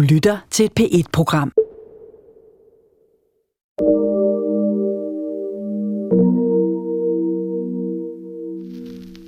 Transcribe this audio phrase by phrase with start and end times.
[0.00, 1.52] Du lytter til et P1-program.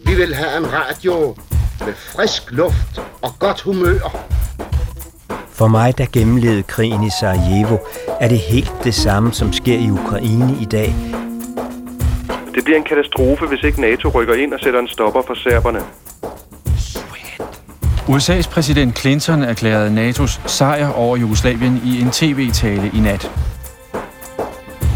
[0.06, 1.36] Vi vil have en radio
[1.86, 4.00] med frisk luft og godt humør.
[5.48, 7.76] For mig, der gennemlevede krigen i Sarajevo,
[8.20, 10.94] er det helt det samme, som sker i Ukraine i dag.
[12.54, 16.01] Det bliver en katastrofe, hvis ikke NATO rykker ind og sætter en stopper for serberne.
[18.08, 23.30] USA's præsident Clinton erklærede NATO's sejr over Jugoslavien i en tv-tale i nat.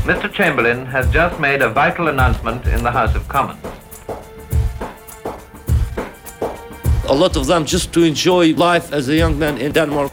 [0.06, 0.34] Mr.
[0.34, 3.58] Chamberlain has just made a vital announcement in the House of Commons.
[7.08, 10.10] A lot of them just to enjoy life as a young man in Denmark.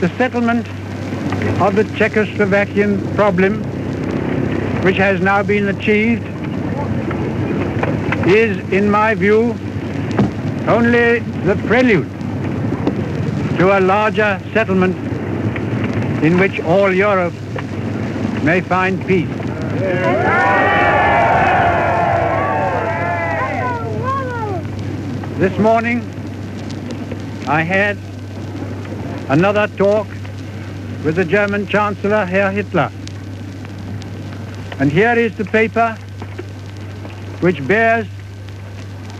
[0.00, 0.81] The settlement
[1.62, 3.62] of the Czechoslovakian problem,
[4.82, 6.26] which has now been achieved,
[8.26, 9.56] is, in my view,
[10.66, 12.10] only the prelude
[13.58, 14.96] to a larger settlement
[16.24, 17.34] in which all Europe
[18.42, 19.28] may find peace.
[25.38, 26.00] This morning,
[27.46, 27.96] I had
[29.28, 30.08] another talk
[31.04, 32.90] with the German Chancellor, Herr Hitler.
[34.78, 35.94] And here is the paper
[37.40, 38.06] which bears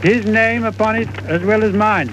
[0.00, 2.08] his name upon it as well as mine.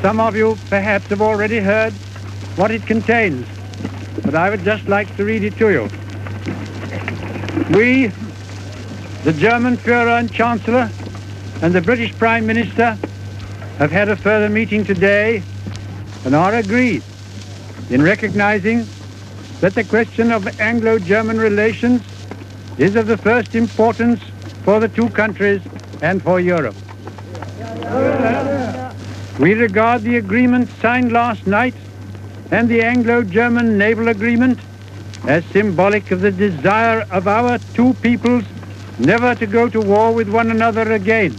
[0.00, 1.92] Some of you perhaps have already heard
[2.54, 3.46] what it contains,
[4.22, 5.88] but I would just like to read it to you.
[7.76, 8.08] We,
[9.24, 10.88] the German Führer and Chancellor,
[11.62, 12.96] and the British Prime Minister
[13.78, 15.42] have had a further meeting today
[16.24, 17.02] and are agreed
[17.90, 18.86] in recognizing
[19.60, 22.02] that the question of Anglo-German relations
[22.78, 24.20] is of the first importance
[24.64, 25.62] for the two countries
[26.02, 26.76] and for Europe.
[29.38, 31.74] We regard the agreement signed last night
[32.50, 34.58] and the Anglo-German naval agreement
[35.26, 38.44] as symbolic of the desire of our two peoples
[38.98, 41.36] never to go to war with one another again.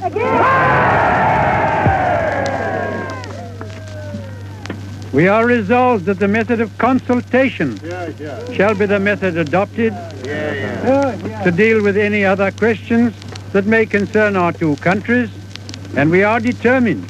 [5.18, 7.80] We are resolved that the method of consultation
[8.54, 13.16] shall be the method adopted uh, to deal with any other questions
[13.52, 15.32] that may concern our two countries,
[15.96, 17.10] and we are determined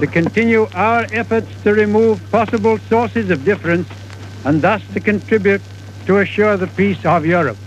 [0.00, 3.86] to continue our efforts to remove possible sources of difference
[4.46, 5.60] and thus to contribute
[6.06, 7.58] to assure the peace of Europe.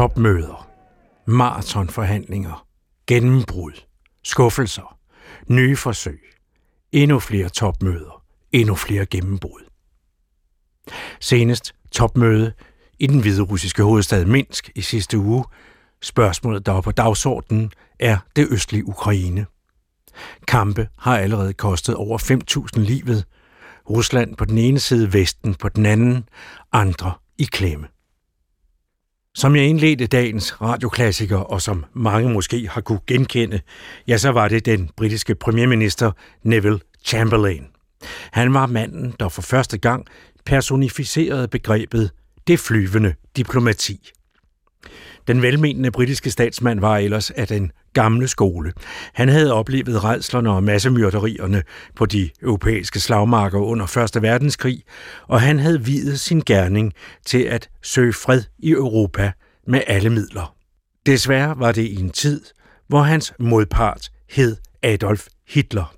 [0.00, 0.68] Topmøder,
[1.26, 2.66] maratonforhandlinger,
[3.06, 3.72] gennembrud,
[4.24, 4.98] skuffelser,
[5.48, 6.20] nye forsøg,
[6.92, 9.60] endnu flere topmøder, endnu flere gennembrud.
[11.20, 12.52] Senest topmøde
[12.98, 15.44] i den hviderussiske hovedstad Minsk i sidste uge.
[16.02, 19.46] Spørgsmålet, der er på dagsordenen, er det østlige Ukraine.
[20.48, 22.18] Kampe har allerede kostet over
[22.76, 23.24] 5.000 livet.
[23.90, 26.28] Rusland på den ene side, Vesten på den anden,
[26.72, 27.86] andre i klemme.
[29.34, 33.60] Som jeg indledte dagens radioklassiker, og som mange måske har kunne genkende,
[34.08, 37.66] ja, så var det den britiske premierminister Neville Chamberlain.
[38.32, 40.06] Han var manden, der for første gang
[40.46, 42.10] personificerede begrebet
[42.46, 44.10] det flyvende diplomati.
[45.26, 48.72] Den velmenende britiske statsmand var ellers af den gamle skole.
[49.14, 51.62] Han havde oplevet redslerne og massemyrderierne
[51.96, 54.22] på de europæiske slagmarker under 1.
[54.22, 54.82] verdenskrig,
[55.28, 56.92] og han havde videt sin gerning
[57.26, 59.32] til at søge fred i Europa
[59.66, 60.54] med alle midler.
[61.06, 62.44] Desværre var det i en tid,
[62.88, 65.94] hvor hans modpart hed Adolf Hitler.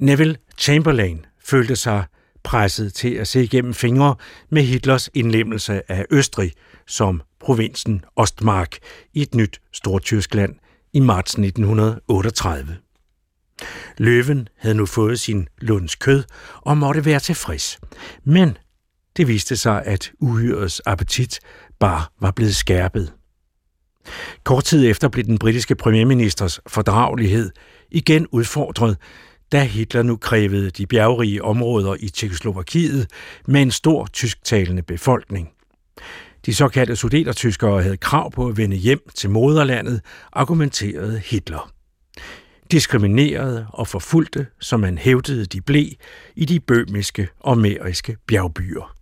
[0.00, 2.04] Neville Chamberlain følte sig
[2.44, 4.14] presset til at se igennem fingre
[4.50, 6.52] med Hitlers indlemmelse af Østrig
[6.86, 8.76] som provinsen Ostmark
[9.14, 10.54] i et nyt Stortyskland
[10.96, 12.76] i marts 1938.
[13.98, 16.24] Løven havde nu fået sin lunds kød
[16.62, 17.78] og måtte være tilfreds.
[18.24, 18.58] Men
[19.16, 21.40] det viste sig, at uhyrets appetit
[21.78, 23.12] bare var blevet skærpet.
[24.44, 27.50] Kort tid efter blev den britiske premierministers fordragelighed
[27.90, 28.96] igen udfordret,
[29.52, 33.10] da Hitler nu krævede de bjergrige områder i Tjekkoslovakiet
[33.48, 35.48] med en stor tysktalende befolkning.
[36.46, 40.00] De såkaldte sudetertyskere havde krav på at vende hjem til moderlandet,
[40.32, 41.72] argumenterede Hitler.
[42.70, 45.86] diskriminerede og forfulgte, som man hævdede de blev
[46.36, 48.95] i de bømiske og meriske bjergbyer.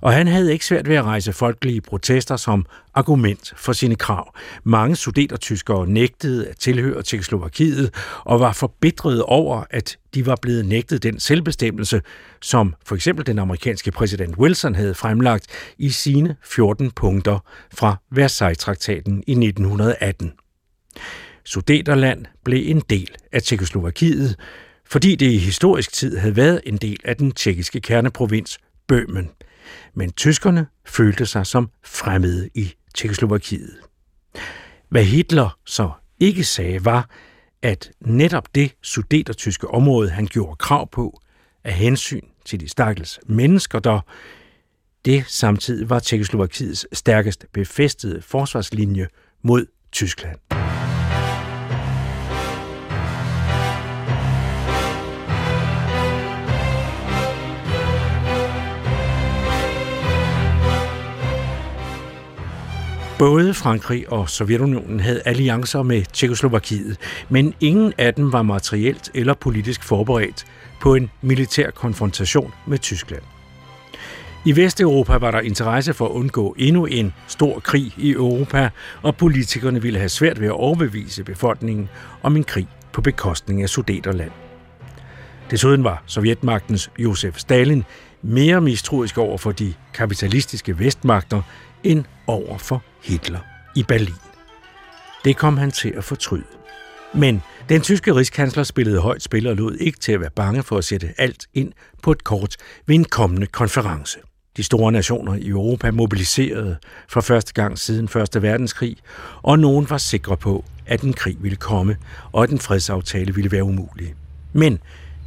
[0.00, 4.34] Og han havde ikke svært ved at rejse folkelige protester som argument for sine krav.
[4.64, 7.94] Mange sudetertyskere nægtede at tilhøre Tjekkoslovakiet
[8.24, 12.02] og var forbitrede over, at de var blevet nægtet den selvbestemmelse,
[12.42, 15.46] som for eksempel den amerikanske præsident Wilson havde fremlagt
[15.78, 17.38] i sine 14 punkter
[17.74, 20.32] fra Versailles-traktaten i 1918.
[21.44, 24.36] Sudeterland blev en del af Tjekkoslovakiet,
[24.90, 29.30] fordi det i historisk tid havde været en del af den tjekkiske kerneprovins Bøhmen
[29.94, 33.76] men tyskerne følte sig som fremmede i Tjekkoslovakiet.
[34.88, 37.10] Hvad Hitler så ikke sagde var,
[37.62, 41.20] at netop det sudetertyske område, han gjorde krav på,
[41.64, 44.00] af hensyn til de stakkels mennesker, der
[45.04, 49.08] det samtidig var Tjekkoslovakiets stærkest befæstede forsvarslinje
[49.42, 50.67] mod Tyskland.
[63.18, 66.96] Både Frankrig og Sovjetunionen havde alliancer med Tjekoslovakiet,
[67.28, 70.44] men ingen af dem var materielt eller politisk forberedt
[70.80, 73.22] på en militær konfrontation med Tyskland.
[74.44, 78.70] I Vesteuropa var der interesse for at undgå endnu en stor krig i Europa,
[79.02, 81.88] og politikerne ville have svært ved at overbevise befolkningen
[82.22, 84.30] om en krig på bekostning af Sudeterland.
[85.50, 87.84] Desuden var sovjetmagtens Josef Stalin
[88.22, 91.42] mere mistroisk over for de kapitalistiske vestmagter
[91.84, 93.40] end over for Hitler
[93.76, 94.14] i Berlin.
[95.24, 96.44] Det kom han til at fortryde.
[97.14, 100.78] Men den tyske rigskansler spillede højt spil og lod ikke til at være bange for
[100.78, 101.72] at sætte alt ind
[102.02, 104.18] på et kort ved en kommende konference.
[104.56, 106.76] De store nationer i Europa mobiliserede
[107.08, 108.96] for første gang siden Første Verdenskrig,
[109.42, 111.96] og nogen var sikre på, at en krig ville komme,
[112.32, 114.14] og at en fredsaftale ville være umulig.
[114.52, 114.78] Men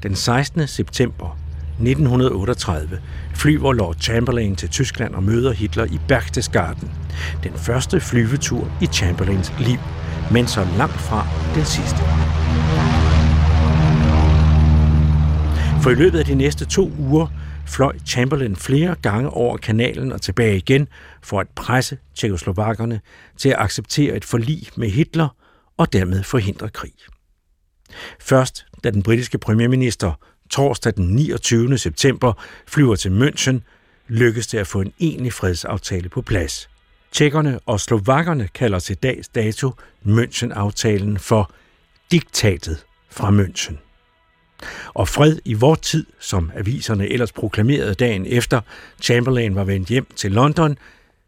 [0.04, 0.68] den 16.
[0.68, 1.38] september
[1.80, 3.02] 1938
[3.42, 6.92] flyver Lord Chamberlain til Tyskland og møder Hitler i Berchtesgaden.
[7.44, 9.78] Den første flyvetur i Chamberlains liv,
[10.32, 11.98] men så langt fra den sidste.
[15.84, 17.28] For i løbet af de næste to uger
[17.68, 20.88] fløj Chamberlain flere gange over kanalen og tilbage igen
[21.24, 23.02] for at presse tjekoslovakkerne
[23.38, 25.36] til at acceptere et forlig med Hitler
[25.78, 26.94] og dermed forhindre krig.
[28.20, 30.14] Først da den britiske premierminister
[30.52, 31.78] torsdag den 29.
[31.78, 32.34] september
[32.68, 33.60] flyver til München,
[34.08, 36.70] lykkes det at få en egentlig fredsaftale på plads.
[37.12, 39.72] Tjekkerne og slovakkerne kalder til dags dato
[40.06, 41.52] München-aftalen for
[42.12, 43.76] diktatet fra München.
[44.94, 48.62] Og fred i vor tid, som aviserne ellers proklamerede dagen efter
[49.02, 50.78] Chamberlain var vendt hjem til London,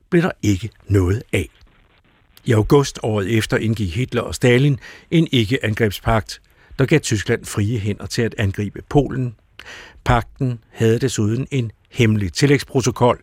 [0.10, 1.50] blev der ikke noget af.
[2.46, 4.80] I august året efter indgik Hitler og Stalin
[5.12, 6.42] en ikke-angrebspagt
[6.80, 9.36] der gav Tyskland frie hænder til at angribe Polen.
[10.06, 13.22] Pakten havde desuden en hemmelig tillægsprotokol,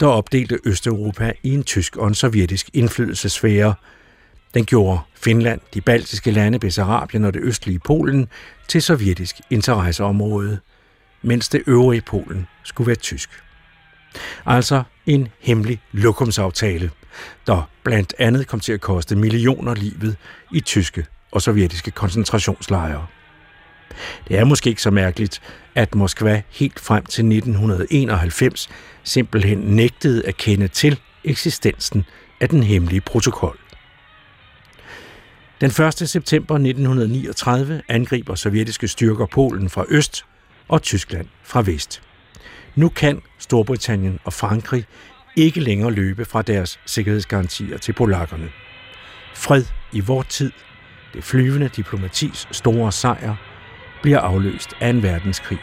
[0.00, 3.74] der opdelte Østeuropa i en tysk og en sovjetisk indflydelsesfære.
[4.54, 8.28] Den gjorde Finland, de baltiske lande, Bessarabien og det østlige Polen
[8.68, 10.58] til sovjetisk interesseområde,
[11.22, 13.30] mens det øvrige Polen skulle være tysk.
[14.46, 16.90] Altså en hemmelig lokumsaftale,
[17.46, 20.16] der blandt andet kom til at koste millioner livet
[20.52, 21.06] i tyske
[21.36, 23.06] og sovjetiske koncentrationslejre.
[24.28, 25.42] Det er måske ikke så mærkeligt,
[25.74, 28.68] at Moskva helt frem til 1991
[29.04, 32.04] simpelthen nægtede at kende til eksistensen
[32.40, 33.58] af den hemmelige protokol.
[35.60, 36.08] Den 1.
[36.08, 40.24] september 1939 angriber sovjetiske styrker Polen fra øst
[40.68, 42.02] og Tyskland fra vest.
[42.74, 44.84] Nu kan Storbritannien og Frankrig
[45.36, 48.48] ikke længere løbe fra deres sikkerhedsgarantier til polakkerne.
[49.34, 50.52] Fred i vor tid
[51.16, 53.34] det flyvende diplomatis store sejr
[54.02, 55.58] bliver afløst af en verdenskrig,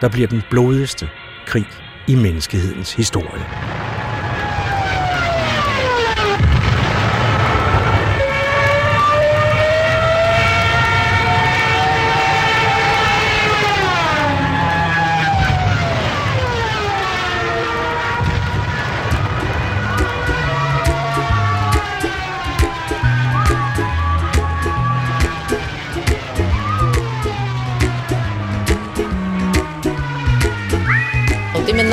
[0.00, 1.08] der bliver den blodigste
[1.46, 1.66] krig
[2.08, 3.87] i menneskehedens historie.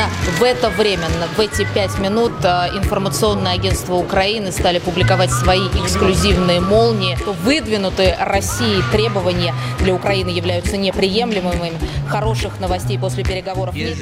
[0.06, 6.60] Именно в это время, в эти пять минут информационное агентство Украины стали публиковать свои эксклюзивные
[6.60, 7.18] молнии.
[7.44, 11.72] Выдвинутые Россией требования для Украины являются неприемлемыми.
[12.08, 13.98] Хороших новостей после переговоров нет.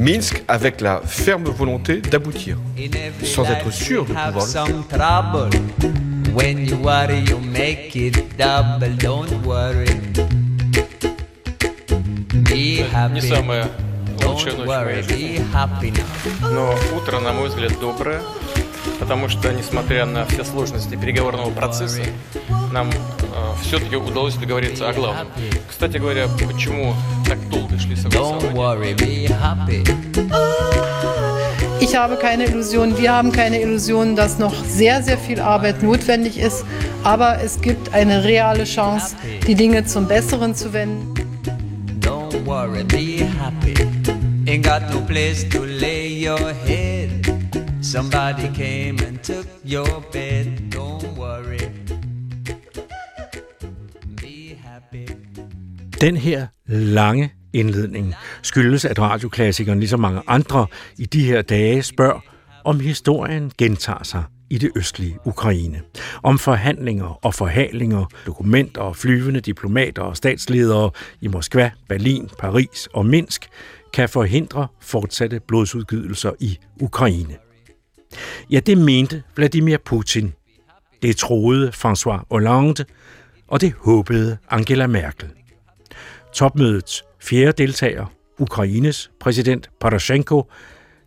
[0.00, 2.56] Minsk avec la ferme volonté d'aboutir,
[3.22, 5.50] sans être sûr de pouvoir le faire.
[6.34, 9.90] When you worry, you make it double, don't worry.
[12.32, 13.12] Be happy.
[13.12, 13.68] Не самая
[14.24, 16.50] лучшая ночь worry, be happy now.
[16.50, 18.22] Но утро, на мой взгляд, доброе,
[19.00, 22.00] потому что, несмотря на все сложности переговорного процесса,
[22.72, 23.19] нам э,
[23.61, 25.27] все-таки удалось договориться о главном.
[25.69, 26.93] Кстати говоря, почему
[27.27, 28.95] так долго шли согласования?
[31.81, 36.39] Ich habe keine Illusion, wir haben keine Illusion, dass noch sehr, sehr viel Arbeit notwendig
[36.39, 36.65] ist.
[37.03, 41.13] Aber es gibt eine reale Chance, die Dinge zum Besseren zu wenden.
[41.99, 43.75] Don't worry, be happy.
[44.47, 47.09] Ain't got no place to lay your head.
[47.81, 50.69] Somebody came and took your bed.
[50.71, 51.58] Don't worry.
[56.00, 60.66] Den her lange indledning skyldes, at radioklassikeren ligesom mange andre
[60.98, 62.20] i de her dage spørger,
[62.64, 65.80] om historien gentager sig i det østlige Ukraine.
[66.22, 70.90] Om forhandlinger og forhalinger, dokumenter og flyvende diplomater og statsledere
[71.20, 73.48] i Moskva, Berlin, Paris og Minsk
[73.92, 77.36] kan forhindre fortsatte blodsudgydelser i Ukraine.
[78.50, 80.32] Ja, det mente Vladimir Putin.
[81.02, 82.84] Det troede François Hollande,
[83.48, 85.28] og det håbede Angela Merkel.
[86.32, 88.06] Topmødets fjerde deltager,
[88.38, 90.50] Ukraines præsident Poroshenko,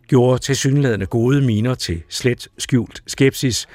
[0.08, 3.66] gjorde tilsyneladende gode miner til slet skjult skepsis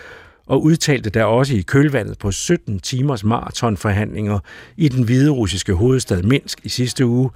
[0.45, 4.39] og udtalte der også i kølvandet på 17 timers maratonforhandlinger
[4.77, 7.29] i den hvide russiske hovedstad Minsk i sidste uge,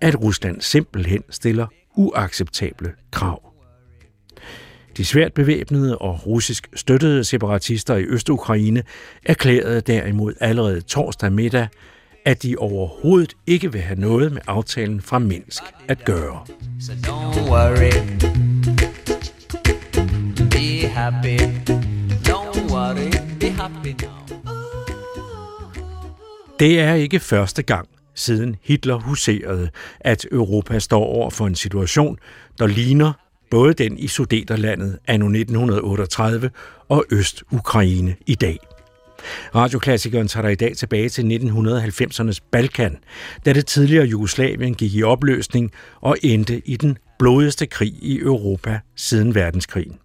[0.00, 3.52] at Rusland simpelthen stiller uacceptable krav.
[4.96, 8.82] De svært bevæbnede og russisk støttede separatister i Østukraine
[9.24, 11.68] erklærede derimod allerede torsdag middag,
[12.26, 16.46] at de overhovedet ikke vil have noget med aftalen fra Minsk at gøre.
[16.80, 17.92] So don't worry.
[20.50, 21.38] Be happy.
[22.28, 23.10] Don't worry.
[23.40, 24.38] Be happy now.
[26.58, 32.18] Det er ikke første gang, siden Hitler huserede, at Europa står over for en situation,
[32.58, 33.12] der ligner
[33.50, 36.50] både den i Sudeterlandet anno 1938
[36.88, 38.58] og Øst-Ukraine i dag.
[39.54, 42.96] Radioklassikeren tager dig i dag tilbage til 1990'ernes Balkan,
[43.46, 48.80] da det tidligere Jugoslavien gik i opløsning og endte i den blodigste krig i Europa
[48.96, 49.98] siden verdenskrigen.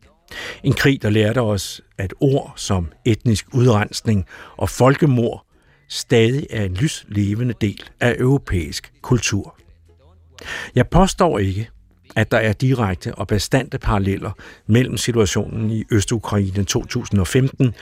[0.63, 4.25] En krig, der lærte os, at ord som etnisk udrensning
[4.57, 5.45] og folkemord
[5.89, 9.57] stadig er en lyslevende del af europæisk kultur.
[10.75, 11.69] Jeg påstår ikke,
[12.15, 14.31] at der er direkte og bestandte paralleller
[14.67, 17.73] mellem situationen i Østukraine 2015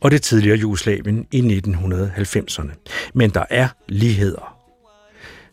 [0.00, 2.70] og det tidligere Jugoslavien i 1990'erne.
[3.14, 4.56] Men der er ligheder.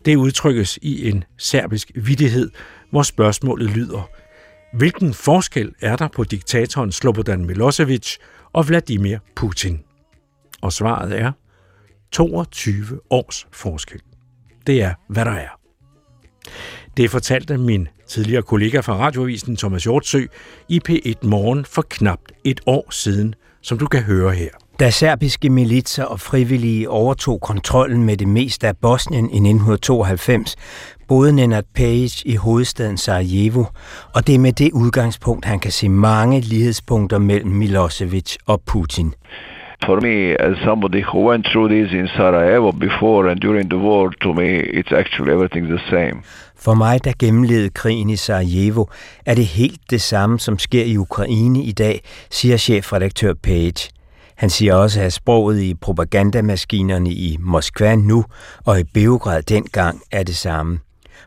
[0.05, 2.51] Det udtrykkes i en serbisk vidighed,
[2.89, 4.09] hvor spørgsmålet lyder,
[4.73, 8.15] hvilken forskel er der på diktatoren Slobodan Milosevic
[8.53, 9.79] og Vladimir Putin?
[10.61, 11.31] Og svaret er
[12.11, 14.01] 22 års forskel.
[14.67, 15.59] Det er, hvad der er.
[16.97, 20.25] Det fortalte min tidligere kollega fra Radioavisen Thomas Hjortsø
[20.69, 24.49] i P1 Morgen for knapt et år siden, som du kan høre her.
[24.79, 30.55] Da serbiske militser og frivillige overtog kontrollen med det meste af Bosnien i 1992,
[31.07, 33.63] boede Nenad Page i hovedstaden Sarajevo,
[34.15, 39.13] og det er med det udgangspunkt, han kan se mange lighedspunkter mellem Milosevic og Putin.
[39.85, 44.09] For me, as somebody who went through this in Sarajevo before and during the war,
[44.21, 46.23] to me, it's actually everything the same.
[46.63, 48.85] For mig, der gennemlevede krigen i Sarajevo,
[49.25, 52.01] er det helt det samme, som sker i Ukraine i dag,
[52.31, 53.89] siger chefredaktør Page.
[54.35, 58.25] Han siger også, at sproget i propagandamaskinerne i Moskva nu
[58.65, 60.79] og i Beograd dengang er det samme.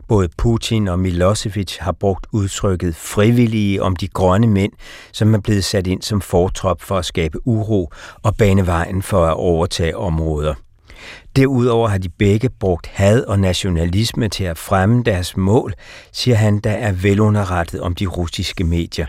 [0.07, 4.71] Både Putin og Milosevic har brugt udtrykket frivillige om de grønne mænd,
[5.11, 7.91] som er blevet sat ind som fortrop for at skabe uro
[8.23, 10.53] og bane vejen for at overtage områder.
[11.37, 15.73] Derudover har de begge brugt had og nationalisme til at fremme deres mål,
[16.11, 19.05] siger han, der er velunderrettet om de russiske medier.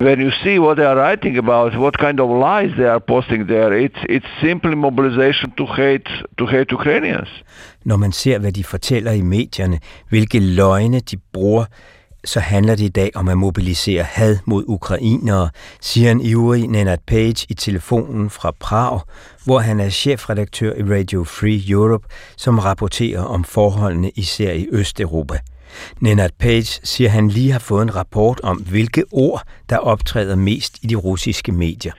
[0.00, 3.48] When you see what they are writing about, what kind of lies they are posting
[3.48, 7.44] there, it's, it's simply mobilization to hate, to hate Ukrainians.
[7.84, 11.64] Når man ser, hvad de fortæller i medierne, hvilke løgne de bruger,
[12.24, 15.50] så handler det i dag om at mobilisere had mod ukrainere,
[15.80, 19.00] siger en ivrig Nenad Page i telefonen fra Prag,
[19.44, 25.38] hvor han er chefredaktør i Radio Free Europe, som rapporterer om forholdene især i Østeuropa.
[26.00, 30.36] Nenad Page siger, at han lige har fået en rapport om, hvilke ord, der optræder
[30.36, 31.92] mest i de russiske medier.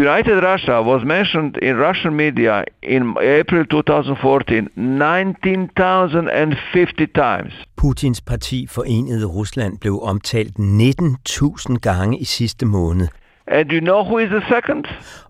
[0.00, 7.52] United Russia was mentioned in Russian media in April 2014 19,050 times.
[7.76, 13.08] Putins parti Forenede Rusland blev omtalt 19.000 gange i sidste måned.
[13.46, 14.84] And you know who is the second?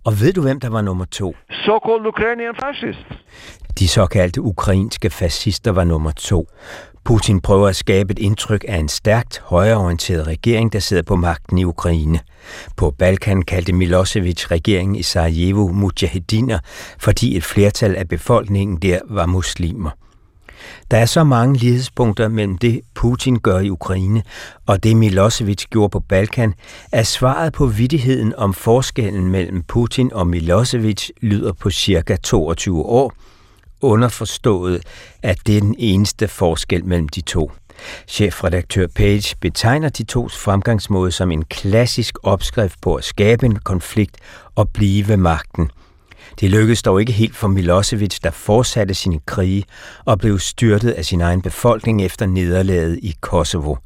[0.04, 1.34] Og ved du, hvem der var nummer to?
[1.50, 3.04] So-called Ukrainian fascists.
[3.78, 6.46] De såkaldte ukrainske fascister var nummer to.
[7.04, 11.58] Putin prøver at skabe et indtryk af en stærkt højreorienteret regering, der sidder på magten
[11.58, 12.20] i Ukraine.
[12.76, 16.58] På Balkan kaldte Milosevic regeringen i Sarajevo mujahediner,
[16.98, 19.90] fordi et flertal af befolkningen der var muslimer.
[20.90, 24.22] Der er så mange lighedspunkter mellem det, Putin gør i Ukraine,
[24.66, 26.54] og det Milosevic gjorde på Balkan,
[26.92, 33.12] at svaret på vidtigheden om forskellen mellem Putin og Milosevic lyder på cirka 22 år,
[33.80, 34.82] underforstået,
[35.22, 37.52] at det er den eneste forskel mellem de to.
[38.08, 44.16] Chefredaktør Page betegner de tos fremgangsmåde som en klassisk opskrift på at skabe en konflikt
[44.54, 45.70] og blive ved magten.
[46.40, 49.64] Det lykkedes dog ikke helt for Milosevic, der fortsatte sine krige
[50.04, 53.76] og blev styrtet af sin egen befolkning efter nederlaget i Kosovo.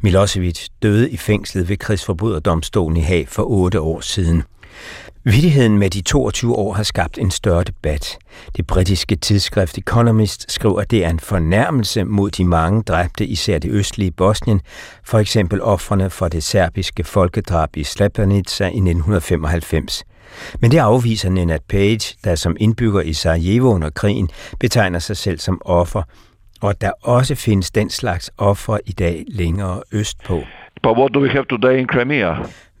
[0.00, 4.42] Milosevic døde i fængslet ved krigsforbryderdomstolen i Haag for otte år siden.
[5.28, 8.18] Vittigheden med de 22 år har skabt en større debat.
[8.56, 13.58] Det britiske tidsskrift Economist skriver, at det er en fornærmelse mod de mange dræbte, især
[13.58, 14.60] det østlige Bosnien,
[15.04, 20.04] for eksempel offrene for det serbiske folkedrab i Srebrenica i 1995.
[20.60, 24.28] Men det afviser Nenad Page, der som indbygger i Sarajevo under krigen
[24.60, 26.02] betegner sig selv som offer,
[26.60, 30.42] og at der også findes den slags ofre i dag længere østpå.
[30.82, 32.34] But what do we have today in Crimea?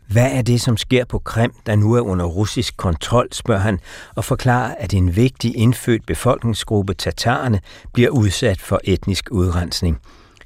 [0.08, 3.80] Hvad er det, som sker på Krim, der nu er under russisk kontrol, spørger han,
[4.14, 7.60] og forklarer, at en vigtig indfødt befolkningsgruppe, tatarerne,
[7.92, 9.98] bliver udsat for etnisk udrensning.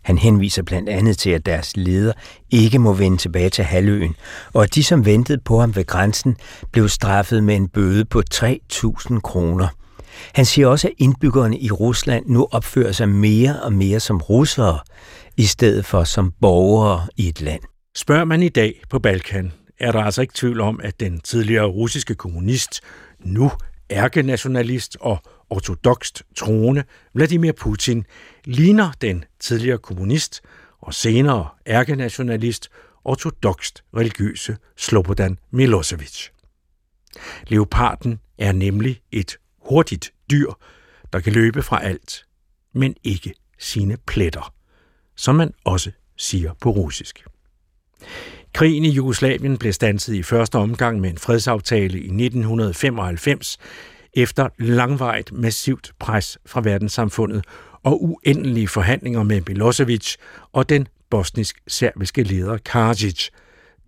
[0.03, 2.13] Han henviser blandt andet til, at deres leder
[2.51, 4.15] ikke må vende tilbage til halvøen,
[4.53, 6.37] og at de, som ventede på ham ved grænsen,
[6.73, 9.69] blev straffet med en bøde på 3.000 kroner.
[10.35, 14.79] Han siger også, at indbyggerne i Rusland nu opfører sig mere og mere som russere,
[15.37, 17.70] i stedet for som borgere i et land.
[17.95, 21.67] Spørger man i dag på Balkan, er der altså ikke tvivl om, at den tidligere
[21.67, 22.81] russiske kommunist,
[23.19, 23.51] nu
[23.91, 28.05] ærkenationalist og ortodokst troende Vladimir Putin,
[28.45, 30.41] ligner den tidligere kommunist
[30.81, 32.69] og senere ærkenationalist,
[33.05, 36.29] ortodokst religiøse Slobodan Milosevic.
[37.47, 40.53] Leoparden er nemlig et hurtigt dyr,
[41.13, 42.25] der kan løbe fra alt,
[42.73, 44.55] men ikke sine pletter,
[45.17, 47.25] som man også siger på russisk.
[48.53, 53.59] Krigen i Jugoslavien blev stanset i første omgang med en fredsaftale i 1995
[54.15, 57.45] efter langvejt massivt pres fra verdenssamfundet
[57.83, 60.15] og uendelige forhandlinger med Milosevic
[60.53, 63.29] og den bosnisk-serbiske leder Karadžić,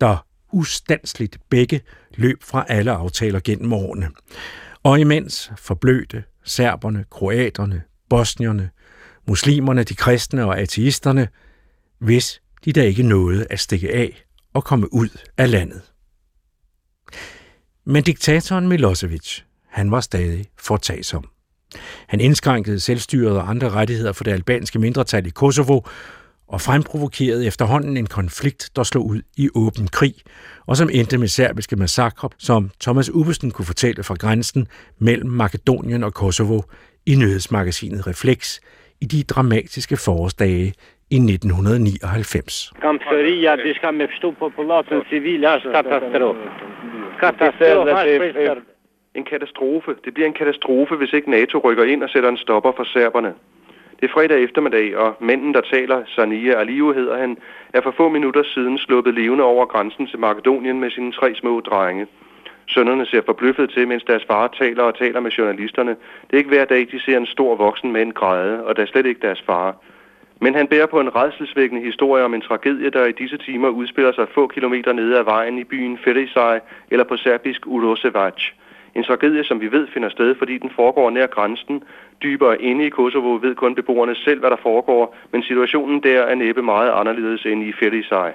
[0.01, 1.81] der ustandsligt begge
[2.15, 4.09] løb fra alle aftaler gennem årene.
[4.83, 8.69] Og imens forblødte serberne, kroaterne, bosnierne,
[9.27, 11.27] muslimerne, de kristne og ateisterne,
[11.99, 15.81] hvis de der ikke nåede at stikke af og komme ud af landet.
[17.85, 21.29] Men diktatoren Milosevic, han var stadig fortagsom.
[22.07, 25.81] Han indskrænkede selvstyret og andre rettigheder for det albanske mindretal i Kosovo,
[26.47, 30.15] og fremprovokerede efterhånden en konflikt, der slog ud i åben krig,
[30.65, 34.67] og som endte med serbiske massakre, som Thomas Ubesten kunne fortælle fra grænsen
[34.99, 36.61] mellem Makedonien og Kosovo
[37.05, 38.59] i nyhedsmagasinet Reflex
[39.01, 40.73] i de dramatiske forårsdage
[41.13, 42.73] i 1999.
[42.81, 46.45] Kamfëria diçka me pështu popullatën civile është katastrofe.
[47.19, 48.61] Katastrofe
[49.15, 49.91] En katastrofe.
[50.05, 53.33] Det bliver en katastrofe, hvis ikke NATO rykker ind og sætter en stopper for serberne.
[53.99, 57.37] Det er fredag eftermiddag, og manden, der taler, Sania Aliu hedder han,
[57.73, 61.59] er for få minutter siden sluppet levende over grænsen til Makedonien med sine tre små
[61.59, 62.07] drenge.
[62.67, 65.91] Sønnerne ser forbløffet til, mens deres far taler og taler med journalisterne.
[66.27, 68.85] Det er ikke hver dag, de ser en stor voksen mand græde, og der er
[68.85, 69.75] slet ikke deres far.
[70.43, 74.11] Men han bærer på en redselsvækkende historie om en tragedie, der i disse timer udspiller
[74.11, 76.59] sig få kilometer nede ad vejen i byen Ferisaj
[76.91, 78.39] eller på serbisk Urosevac.
[78.95, 81.83] En tragedie, som vi ved finder sted, fordi den foregår nær grænsen.
[82.23, 86.35] Dybere inde i Kosovo ved kun beboerne selv, hvad der foregår, men situationen der er
[86.35, 88.33] næppe meget anderledes end i Ferisaj.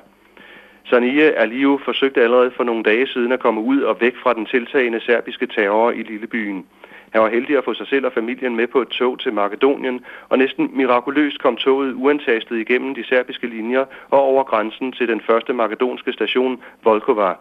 [0.85, 4.47] Sania Aliu forsøgte allerede for nogle dage siden at komme ud og væk fra den
[4.47, 6.67] tiltagende serbiske terror i lillebyen.
[7.13, 10.05] Han var heldig at få sig selv og familien med på et tog til Makedonien,
[10.29, 15.21] og næsten mirakuløst kom toget uantastet igennem de serbiske linjer og over grænsen til den
[15.21, 17.33] første makedonske station, Volkova.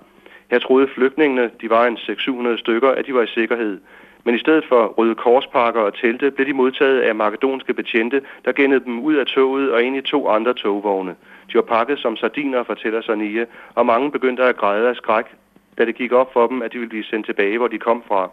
[0.51, 3.80] Her troede flygtningene, de var en 600 stykker, at de var i sikkerhed.
[4.23, 8.51] Men i stedet for røde korspakker og telte, blev de modtaget af makedonske betjente, der
[8.51, 11.15] gennede dem ud af toget og ind i to andre togvogne.
[11.51, 15.25] De var pakket som sardiner, fortæller Sania, og mange begyndte at græde af skræk.
[15.77, 18.03] da det gik op for dem, at de ville blive sendt tilbage, hvor de kom
[18.08, 18.30] fra.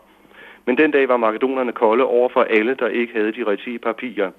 [0.66, 4.30] Men den dag var makedonerne kolde over for alle, der ikke havde de rigtige papirer.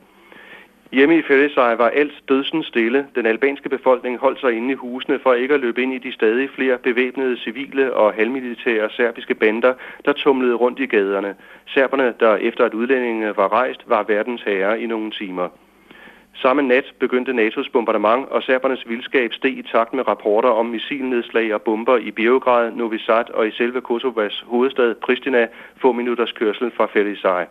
[0.91, 3.07] Hjemme i Ferisaj var alt dødsens stille.
[3.15, 6.11] Den albanske befolkning holdt sig inde i husene for ikke at løbe ind i de
[6.11, 9.73] stadig flere bevæbnede civile og halvmilitære serbiske bander,
[10.05, 11.35] der tumlede rundt i gaderne.
[11.65, 15.49] Serberne, der efter at udlændingene var rejst, var verdens herre i nogle timer.
[16.37, 21.53] Samme nat begyndte NATO's bombardement, og serbernes vildskab steg i takt med rapporter om missilnedslag
[21.53, 25.47] og bomber i Beograd, Novi Sad og i selve Kosovas hovedstad Pristina,
[25.81, 27.45] få minutters kørsel fra Felisaj.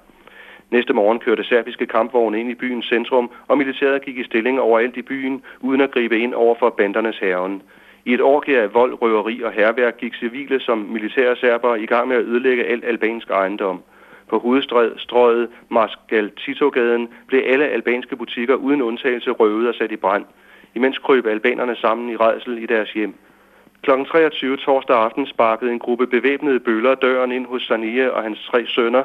[0.71, 4.97] Næste morgen kørte serbiske kampvogne ind i byens centrum, og militæret gik i stilling overalt
[4.97, 7.63] i byen, uden at gribe ind over for bandernes herren.
[8.05, 12.09] I et år af vold, røveri og herværk gik civile som militære serber i gang
[12.09, 13.83] med at ødelægge alt albansk ejendom.
[14.29, 20.25] På hovedstrøget Marskal Tito-gaden blev alle albanske butikker uden undtagelse røvet og sat i brand.
[20.75, 23.15] Imens krøb albanerne sammen i redsel i deres hjem.
[23.83, 23.91] Kl.
[23.91, 28.67] 23 torsdag aften sparkede en gruppe bevæbnede bøller døren ind hos Sania og hans tre
[28.67, 29.03] sønner,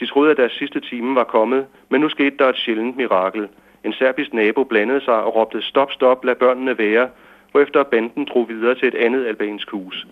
[0.00, 3.48] de troede, at deres sidste time var kommet, men nu skete der et sjældent mirakel.
[3.84, 7.08] En serbisk nabo blandede sig og råbte stop, stop, lad børnene være,
[7.50, 10.06] hvorefter banden drog videre til et andet albansk hus.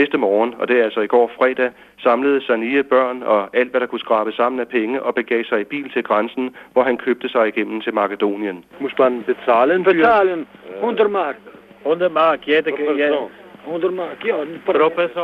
[0.00, 3.80] Næste morgen, og det er altså i går fredag, samlede Sanie børn og alt, hvad
[3.80, 6.96] der kunne skrabe sammen af penge, og begav sig i bil til grænsen, hvor han
[6.96, 8.64] købte sig igennem til Makedonien.
[8.80, 9.84] Muss man bezahlen?
[9.84, 10.46] Bezahlen.
[10.74, 11.36] 100 mark.
[11.80, 13.10] 100 mark, ja, det kan, ja.
[13.66, 14.34] 100 mark, ja.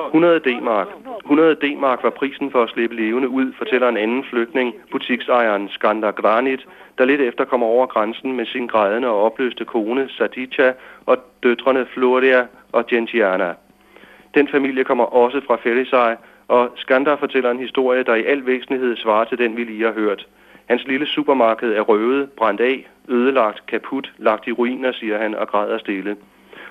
[0.07, 0.89] 100 D-mark.
[1.25, 6.13] 100 D-mark var prisen for at slippe levende ud, fortæller en anden flygtning, butiksejeren Skandar
[6.13, 6.67] Granit,
[6.99, 10.73] der lidt efter kommer over grænsen med sin grædende og opløste kone Sadicha
[11.07, 13.55] og døtrene Floria og Gentiana.
[14.35, 16.17] Den familie kommer også fra Felisaj,
[16.49, 19.93] og Skandar fortæller en historie, der i al væsentlighed svarer til den, vi lige har
[19.93, 20.27] hørt.
[20.67, 25.49] Hans lille supermarked er røvet, brændt af, ødelagt, kaput, lagt i ruiner, siger han og
[25.49, 26.17] græder stille.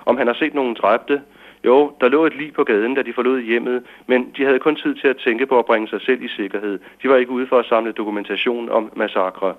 [0.06, 1.22] Om han har set nogen dræbte,
[1.66, 4.76] jo, der lå et lig på gaden, da de forlod hjemmet, men de havde kun
[4.76, 6.80] tid til at tænke på at bringe sig selv i sikkerhed.
[7.04, 9.54] De var ikke ude for at samle dokumentation om massakre.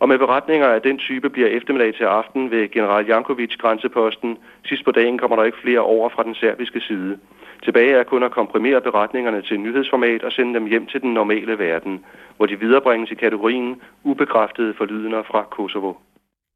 [0.00, 4.38] Og med beretninger af den type bliver eftermiddag til aften ved general Jankovic grænseposten.
[4.64, 7.18] Sidst på dagen kommer der ikke flere over fra den serbiske side.
[7.64, 11.58] Tilbage er kun at komprimere beretningerne til nyhedsformat og sende dem hjem til den normale
[11.58, 12.04] verden,
[12.36, 15.92] hvor de viderebringes i kategorien ubekræftede forlydender fra Kosovo.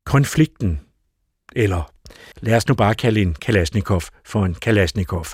[0.06, 0.80] Konflikten,
[1.56, 1.82] eller
[2.42, 5.24] lad os nu bare kalde en Kalashnikov for en Kalashnikov.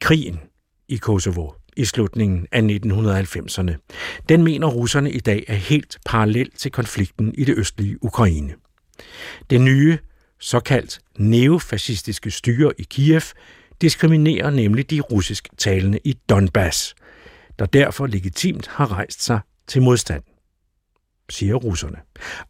[0.00, 0.40] Krigen
[0.88, 3.88] i Kosovo i slutningen af 1990'erne.
[4.28, 8.54] Den mener russerne i dag er helt parallel til konflikten i det østlige Ukraine.
[9.50, 9.98] Det nye,
[10.40, 13.22] såkaldt neofascistiske styre i Kiev
[13.80, 16.94] diskriminerer nemlig de russisk talende i Donbass,
[17.58, 20.22] der derfor legitimt har rejst sig til modstand,
[21.30, 21.98] siger russerne.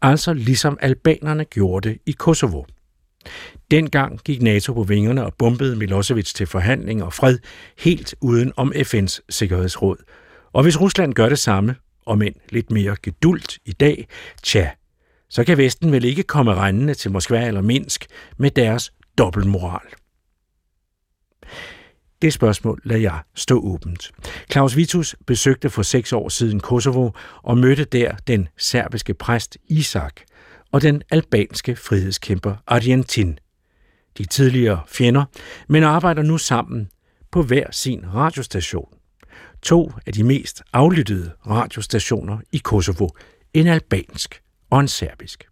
[0.02, 2.64] Altså ligesom albanerne gjorde det i Kosovo.
[3.72, 7.38] Dengang gik NATO på vingerne og bombede Milosevic til forhandling og fred
[7.78, 9.96] helt uden om FN's Sikkerhedsråd.
[10.52, 11.74] Og hvis Rusland gør det samme,
[12.06, 14.08] om end lidt mere gedult i dag,
[14.42, 14.70] tja,
[15.30, 18.06] så kan Vesten vel ikke komme rendende til Moskva eller Minsk
[18.36, 19.88] med deres dobbeltmoral.
[22.22, 24.10] Det spørgsmål lader jeg stå åbent.
[24.50, 27.10] Claus Vitus besøgte for seks år siden Kosovo
[27.42, 30.20] og mødte der den serbiske præst Isak
[30.72, 33.38] og den albanske frihedskæmper Argentin.
[34.18, 35.24] De tidligere fjender,
[35.68, 36.88] men arbejder nu sammen
[37.30, 38.88] på hver sin radiostation.
[39.62, 43.08] To af de mest aflyttede radiostationer i Kosovo,
[43.54, 45.48] en albansk og en serbisk.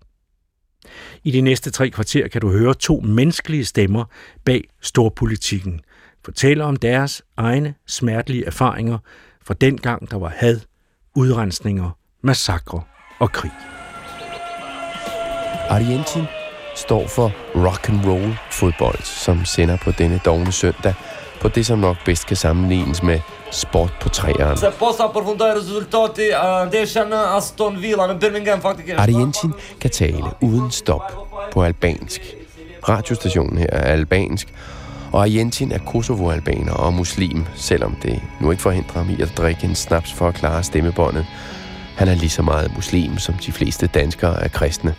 [1.25, 4.05] I de næste tre kvarter kan du høre to menneskelige stemmer
[4.45, 5.81] bag storpolitikken,
[6.25, 8.99] fortæller om deres egne smertelige erfaringer
[9.45, 10.61] fra den gang, der var had,
[11.17, 11.91] udrensninger,
[12.23, 12.83] massakre
[13.19, 13.53] og krig.
[15.71, 16.40] Argentin
[16.81, 20.95] står for rock and roll fodbold, som sender på denne dogne søndag
[21.41, 24.59] på det, som nok bedst kan sammenlignes med sport på træeren.
[28.99, 31.03] Argentin kan tale uden stop
[31.53, 32.21] på albansk.
[32.89, 34.55] Radiostationen her er albansk,
[35.13, 39.65] og Argentin er Kosovo-albaner og muslim, selvom det nu ikke forhindrer ham i at drikke
[39.65, 41.27] en snaps for at klare stemmebåndet.
[41.97, 44.95] Han er lige så meget muslim, som de fleste danskere er kristne.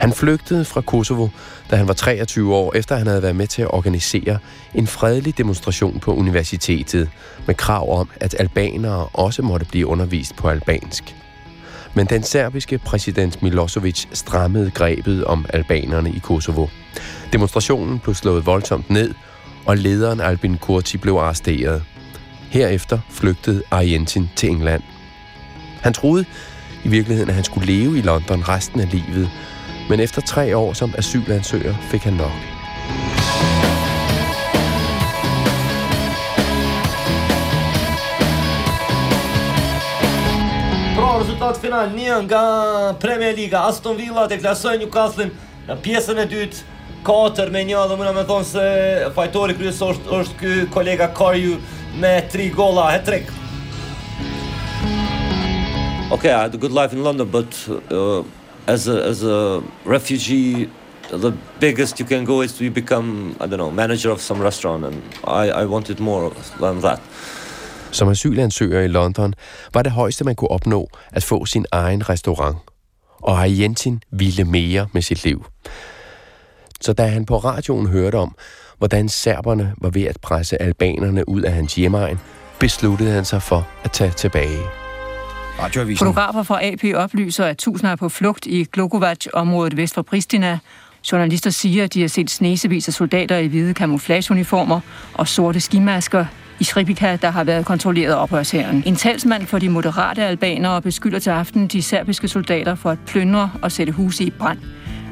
[0.00, 1.28] Han flygtede fra Kosovo,
[1.70, 4.38] da han var 23 år, efter han havde været med til at organisere
[4.74, 7.08] en fredelig demonstration på universitetet
[7.46, 11.16] med krav om, at albanere også måtte blive undervist på albansk.
[11.94, 16.66] Men den serbiske præsident Milosevic strammede grebet om albanerne i Kosovo.
[17.32, 19.14] Demonstrationen blev slået voldsomt ned,
[19.66, 21.82] og lederen Albin Kurti blev arresteret.
[22.50, 24.82] Herefter flygtede Arjentin til England.
[25.80, 26.24] Han troede
[26.84, 29.30] i virkeligheden, at han skulle leve i London resten af livet,
[29.88, 32.36] Men efter tre år som asylansøger fik han nok.
[40.96, 42.44] Pra rezultat final një nga
[43.00, 45.28] Premier Liga Aston Villa deklasoi Newcastle
[45.68, 46.62] në pjesën e dytë
[47.04, 48.68] 4 me 1 dhe mund me thonë se
[49.16, 51.58] fajtori kryesor është, është ky kolega Karju
[52.00, 53.28] me 3 gola hat-trick.
[56.10, 57.52] Okay, I had a good life in London, but
[57.90, 58.24] uh,
[58.66, 60.68] as a as a refugee,
[61.10, 64.84] the biggest you can go is to become I don't know manager of some restaurant,
[64.84, 67.00] and I I wanted more than that.
[67.90, 69.34] Som asylansøger i London
[69.74, 72.56] var det højeste, man kunne opnå at få sin egen restaurant.
[73.22, 75.44] Og Arjentin ville mere med sit liv.
[76.80, 78.34] Så da han på radioen hørte om,
[78.78, 82.20] hvordan serberne var ved at presse albanerne ud af hans hjemegn,
[82.60, 84.83] besluttede han sig for at tage tilbage.
[85.98, 90.58] Fotografer fra AP oplyser, at tusinder er på flugt i Glogovac-området vest for Pristina.
[91.12, 94.80] Journalister siger, at de har set snesevis af soldater i hvide camouflageuniformer
[95.14, 96.26] og sorte skimasker
[96.60, 98.82] i Sripika, der har været kontrolleret af oprørsherren.
[98.86, 103.50] En talsmand for de moderate albanere beskylder til aften de serbiske soldater for at plyndre
[103.62, 104.58] og sætte huse i brand.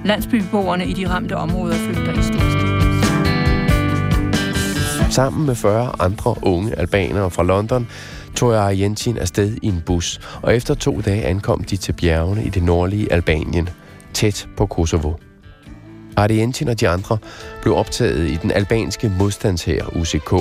[0.04, 2.68] Landsbybeboerne i de ramte områder flygter i stilstil.
[5.10, 7.88] Sammen med 40 andre unge albanere fra London
[8.36, 12.48] tog Argentin afsted i en bus, og efter to dage ankom de til bjergene i
[12.48, 13.68] det nordlige Albanien,
[14.14, 15.12] tæt på Kosovo.
[16.16, 17.18] Argentin og de andre
[17.62, 20.32] blev optaget i den albanske modstandshær UCK,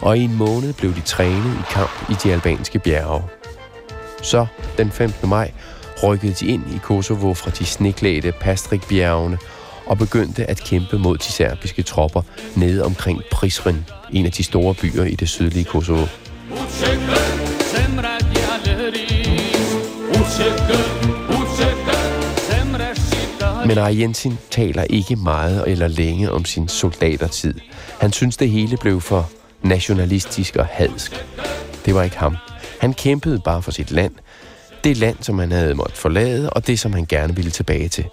[0.00, 3.22] og i en måned blev de trænet i kamp i de albanske bjerge.
[4.22, 4.46] Så,
[4.78, 5.28] den 15.
[5.28, 5.52] maj,
[6.02, 9.38] rykkede de ind i Kosovo fra de sneklædte Pastrik-bjergene
[9.86, 12.22] og begyndte at kæmpe mod de serbiske tropper
[12.56, 16.06] nede omkring Prisrin, en af de store byer i det sydlige Kosovo.
[23.66, 27.54] Men Arjentin taler ikke meget eller længe om sin soldatertid.
[28.00, 29.30] Han synes, det hele blev for
[29.62, 31.26] nationalistisk og hadsk.
[31.84, 32.36] Det var ikke ham.
[32.80, 34.14] Han kæmpede bare for sit land.
[34.84, 38.04] Det land, som han havde måttet forlade, og det, som han gerne ville tilbage til.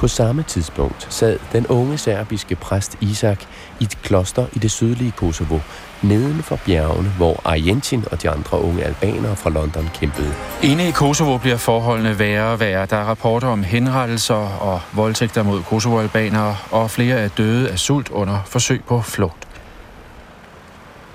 [0.00, 3.42] På samme tidspunkt sad den unge serbiske præst Isak
[3.80, 5.58] i et kloster i det sydlige Kosovo,
[6.02, 10.34] neden for bjergene, hvor Argentin og de andre unge albanere fra London kæmpede.
[10.62, 12.86] Inde i Kosovo bliver forholdene værre og værre.
[12.86, 18.08] Der er rapporter om henrettelser og voldtægter mod Kosovo-albanere, og flere er døde af sult
[18.08, 19.48] under forsøg på flugt.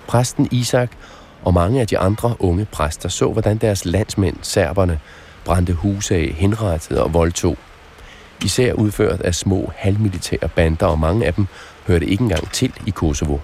[0.08, 0.92] Præsten Isak
[1.44, 5.00] og mange af de andre unge præster så, hvordan deres landsmænd, serberne,
[5.46, 7.58] brændte huse af, henrettede og voldtog
[8.44, 11.48] især udført af små halvmilitære bander, og mange af dem
[11.88, 13.38] hørte ikke engang til i Kosovo.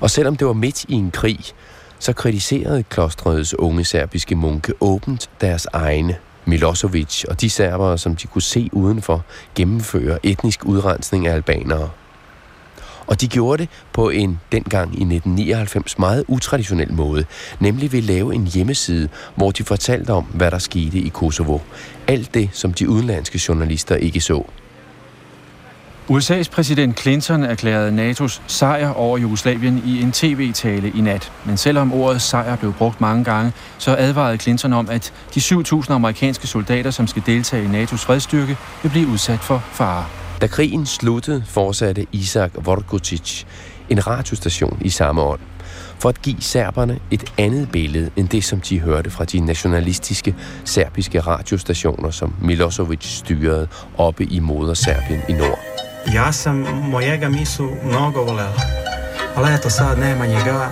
[0.00, 1.38] Og selvom det var midt i en krig,
[1.98, 8.26] så kritiserede klostrets unge serbiske munke åbent deres egne Milosevic og de serbere, som de
[8.26, 11.90] kunne se udenfor, gennemføre etnisk udrensning af albanere.
[13.06, 17.24] Og de gjorde det på en dengang i 1999 meget utraditionel måde,
[17.60, 21.58] nemlig ved at lave en hjemmeside, hvor de fortalte om, hvad der skete i Kosovo.
[22.08, 24.44] Alt det, som de udenlandske journalister ikke så.
[26.10, 31.32] USA's præsident Clinton erklærede NATO's sejr over Jugoslavien i en tv-tale i nat.
[31.44, 35.92] Men selvom ordet sejr blev brugt mange gange, så advarede Clinton om, at de 7.000
[35.92, 40.25] amerikanske soldater, som skal deltage i NATO's fredsstyrke, vil blive udsat for fare.
[40.40, 43.44] Da krigen sluttede, fortsatte Isak Vorkucic
[43.88, 45.40] en radiostation i samme ånd,
[45.98, 50.34] for at give serberne et andet billede end det, som de hørte fra de nationalistiske
[50.64, 53.68] serbiske radiostationer, som Milosevic styrede
[53.98, 55.58] oppe i moder Serbien i nord.
[56.14, 58.60] Ja sam mojega misu mnogo volela,
[59.36, 60.70] ali eto sad nema njega,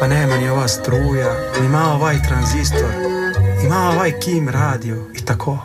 [0.00, 2.92] pa nema ni ova struja, ima ovaj tranzistor,
[3.68, 5.58] ma ovaj kim radio i tako.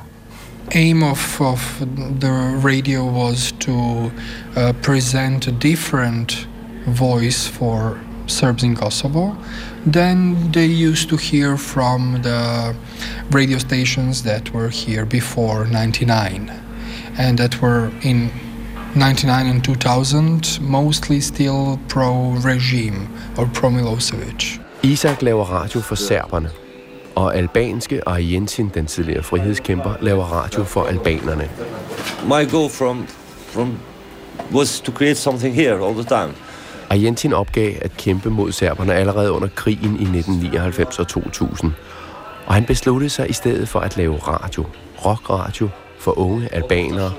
[0.73, 1.79] Aim of, of
[2.19, 4.12] the radio was to
[4.55, 6.47] uh, present a different
[6.88, 9.38] voice for Serbs in Kosovo.
[9.86, 12.75] Than they used to hear from the
[13.31, 16.51] radio stations that were here before 99
[17.17, 18.31] and that were in
[18.95, 24.59] 99 and 2000 mostly still pro-regime or pro-Milosevic.
[24.83, 26.49] Isak laver radio for serberne,
[27.15, 31.49] og albanske Arjentin, den tidligere frihedskæmper, laver radio for albanerne.
[32.23, 33.08] My goal from,
[33.47, 33.78] from
[34.52, 36.34] was to create something here all the time.
[36.89, 41.71] Argentin opgav at kæmpe mod serberne allerede under krigen i 1999 og 2000.
[42.45, 44.65] Og han besluttede sig i stedet for at lave radio,
[45.06, 47.12] rockradio for unge albanere,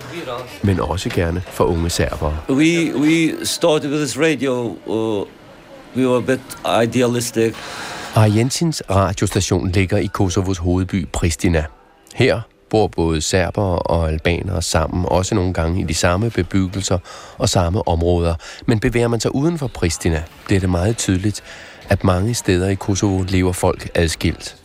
[0.63, 2.37] men også gerne for unge serbere.
[2.49, 5.27] We, we started with this radio, uh,
[5.97, 6.41] we were a bit
[6.89, 7.55] idealistic.
[8.17, 11.65] Argentins radiostation ligger i Kosovos hovedby Pristina.
[12.15, 16.99] Her bor både serbere og albanere sammen, også nogle gange i de samme bebyggelser
[17.39, 18.35] og samme områder.
[18.67, 21.43] Men bevæger man sig uden for Pristina, bliver det meget tydeligt,
[21.89, 24.57] at mange steder i Kosovo lever folk adskilt.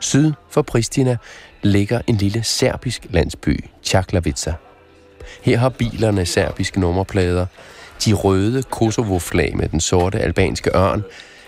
[0.00, 1.16] Syd for Pristina
[1.62, 4.54] ligger en lille serbisk landsby, Čaklavica.
[5.42, 7.46] Her har bilerne serbiske nummerplader.
[8.04, 11.02] De røde Kosovo-flag med den sorte albanske ørn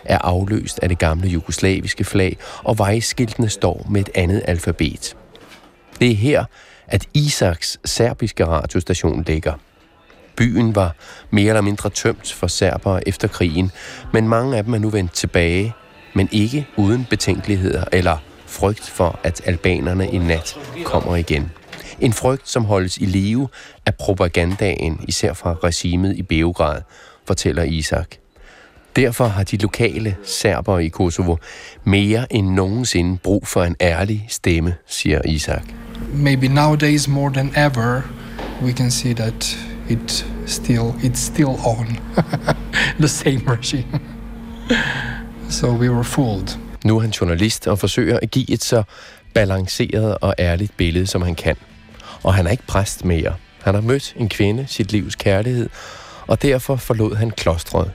[0.05, 5.17] er afløst af det gamle jugoslaviske flag, og vejskiltene står med et andet alfabet.
[6.01, 6.45] Det er her,
[6.87, 9.53] at Isaks serbiske radiostation ligger.
[10.37, 10.97] Byen var
[11.31, 13.71] mere eller mindre tømt for serbere efter krigen,
[14.13, 15.75] men mange af dem er nu vendt tilbage,
[16.15, 21.53] men ikke uden betænkeligheder eller frygt for, at albanerne i nat kommer igen.
[22.01, 23.49] En frygt, som holdes i live
[23.87, 26.83] af propagandaen, især fra regimet i Beograd,
[27.27, 28.24] fortæller Isak.
[28.97, 31.37] Derfor har de lokale serbere i Kosovo
[31.85, 35.63] mere end nogensinde brug for en ærlig stemme, siger Isak.
[36.13, 38.01] Maybe nowadays more than ever,
[38.63, 41.87] we can see that it still it's still on
[43.05, 44.01] the same regime.
[45.59, 46.59] so we were fooled.
[46.85, 48.83] Nu er han journalist og forsøger at give et så
[49.35, 51.57] balanceret og ærligt billede, som han kan.
[52.23, 53.35] Og han er ikke præst mere.
[53.63, 55.69] Han har mødt en kvinde, sit livs kærlighed,
[56.27, 57.91] og derfor forlod han klostret.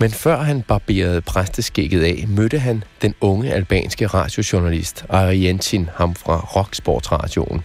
[0.00, 6.36] Men før han barberede præsteskægget af, mødte han den unge albanske radiojournalist Arientin, ham fra
[6.36, 7.60] Rocksportsradioen.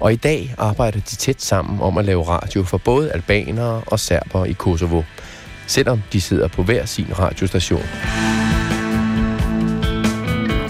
[0.00, 4.00] Og i dag arbejder de tæt sammen om at lave radio for både albanere og
[4.00, 5.02] serbere i Kosovo,
[5.66, 7.82] selvom de sidder på hver sin radiostation.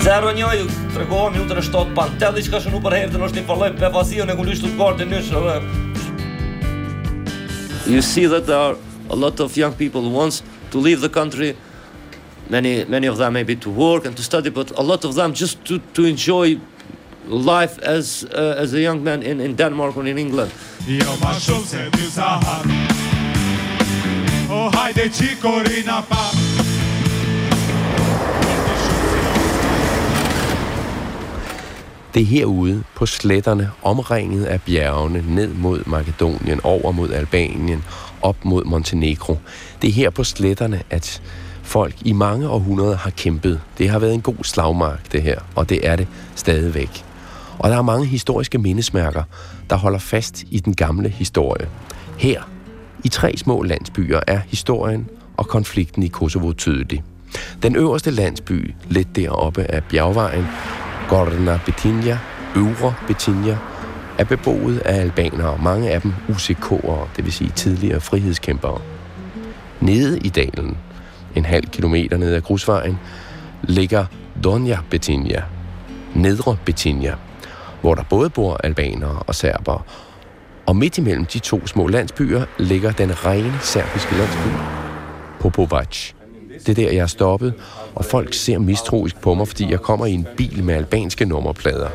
[0.01, 0.57] Zero njoj,
[0.95, 4.25] tregohëm ju të rështot pantelli që ka shënu për herë të nështë një përloj pefasio
[4.25, 5.61] në kulishtu të korte nëshë.
[7.87, 8.77] You see that there are
[9.11, 11.57] a lot of young people who wants to leave the country.
[12.49, 15.33] Many, many of them maybe to work and to study, but a lot of them
[15.35, 16.59] just to, to enjoy
[17.29, 20.51] life as uh, as a young man in, in Denmark or in England.
[24.51, 25.11] O hajde
[32.15, 37.85] Det er herude på sletterne, omringet af bjergene, ned mod Makedonien, over mod Albanien,
[38.23, 39.39] op mod Montenegro.
[39.83, 41.23] Det er her på sletterne, at
[41.63, 43.61] folk i mange århundreder har kæmpet.
[43.79, 47.05] Det har været en god slagmark, det her, og det er det stadigvæk.
[47.59, 49.23] Og der er mange historiske mindesmærker,
[49.71, 51.69] der holder fast i den gamle historie.
[52.19, 52.43] Her,
[53.05, 57.03] i tre små landsbyer, er historien og konflikten i Kosovo tydelig.
[57.63, 60.47] Den øverste landsby, lidt deroppe af bjergvejen,
[61.09, 62.19] Gorna Betinja,
[62.57, 63.57] Øvre Betinja,
[64.21, 68.81] er beboet af albanere, mange af dem UCK'ere, det vil sige tidligere frihedskæmpere.
[69.81, 70.77] Nede i dalen,
[71.35, 72.99] en halv kilometer ned ad grusvejen,
[73.63, 74.07] ligger
[74.45, 75.43] Donja Betinja,
[76.15, 77.15] Nedre Betinja,
[77.81, 79.83] hvor der både bor albanere og serbere.
[80.67, 84.49] Og midt imellem de to små landsbyer ligger den rene serbiske landsby,
[85.41, 86.13] Popovac.
[86.67, 87.55] Det er der, jeg er stoppet,
[87.95, 91.89] og folk ser mistroisk på mig, fordi jeg kommer i en bil med albanske nummerplader.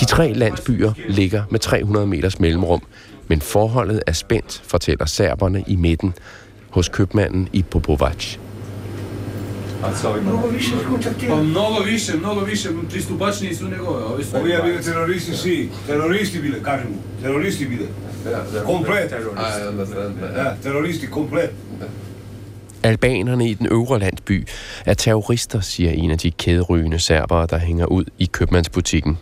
[0.00, 2.82] De tre landsbyer ligger med 300 meters mellemrum,
[3.28, 6.14] men forholdet er spændt, fortæller serberne i midten
[6.70, 8.36] hos købmanden i Popovac.
[10.22, 10.70] Mnogo više
[11.28, 14.24] Pa mnogo više, mnogo više pristupačniji su nego ovi.
[14.34, 17.86] Ovi je bili teroristi svi, teroristi bile, kažemo, teroristi bile.
[18.64, 19.14] Komplet.
[20.36, 21.50] Ja, teroristi komplet.
[22.82, 24.46] Albanerne i den øvre landsby
[24.86, 29.18] er terrorister, siger en af de kæderygende serbere, der hænger ud i købmandsbutikken.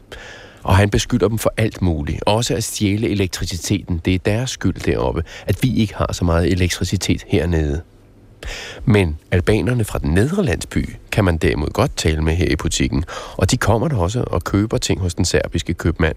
[0.67, 2.23] Og han beskylder dem for alt muligt.
[2.27, 4.01] Også at stjæle elektriciteten.
[4.05, 7.83] Det er deres skyld deroppe, at vi ikke har så meget elektricitet hernede.
[8.85, 13.05] Men albanerne fra den nedre landsby kan man derimod godt tale med her i butikken,
[13.37, 16.17] og de kommer der også og køber ting hos den serbiske købmand.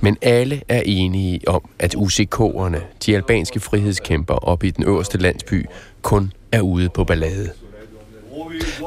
[0.00, 5.66] Men alle er enige om, at UCK'erne, de albanske frihedskæmper oppe i den øverste landsby,
[6.02, 7.50] kun er ude på ballade.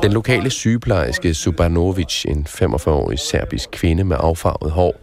[0.03, 4.95] Den lokale sygeplejerske Subanovic, en 45-årig serbisk kvinde med affarvet hår,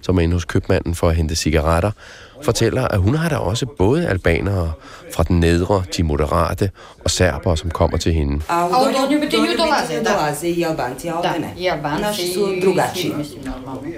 [0.00, 1.90] som er inde hos købmanden for at hente cigaretter,
[2.42, 4.72] fortæller, at hun har der også både albanere
[5.14, 6.70] fra den nedre, de moderate,
[7.04, 8.40] og serbere, som kommer til hende.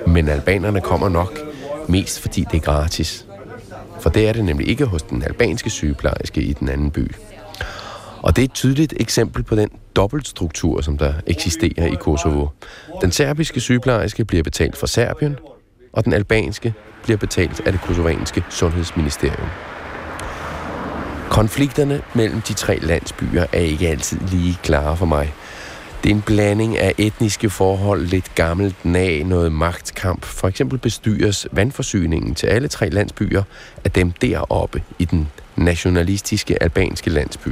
[0.06, 1.38] Men albanerne kommer nok
[1.88, 3.26] mest fordi det er gratis.
[4.00, 7.12] For det er det nemlig ikke hos den albanske sygeplejerske i den anden by.
[8.24, 12.46] Og det er et tydeligt eksempel på den dobbeltstruktur, som der eksisterer i Kosovo.
[13.00, 15.36] Den serbiske sygeplejerske bliver betalt for Serbien,
[15.92, 19.48] og den albanske bliver betalt af det kosovanske sundhedsministerium.
[21.30, 25.34] Konflikterne mellem de tre landsbyer er ikke altid lige klare for mig.
[26.02, 30.24] Det er en blanding af etniske forhold, lidt gammelt nag, noget magtkamp.
[30.24, 33.42] For eksempel bestyres vandforsyningen til alle tre landsbyer
[33.84, 37.48] af dem deroppe i den nationalistiske albanske landsby.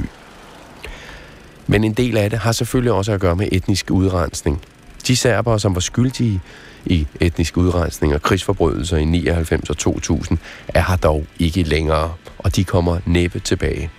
[1.67, 4.61] Men en del af det har selvfølgelig også at gøre med etnisk udrensning.
[5.07, 6.41] De serbere, som var skyldige
[6.85, 10.37] i etnisk udrensning og krigsforbrydelser i 99 og 2000,
[10.67, 13.89] er her dog ikke længere, og de kommer næppe tilbage.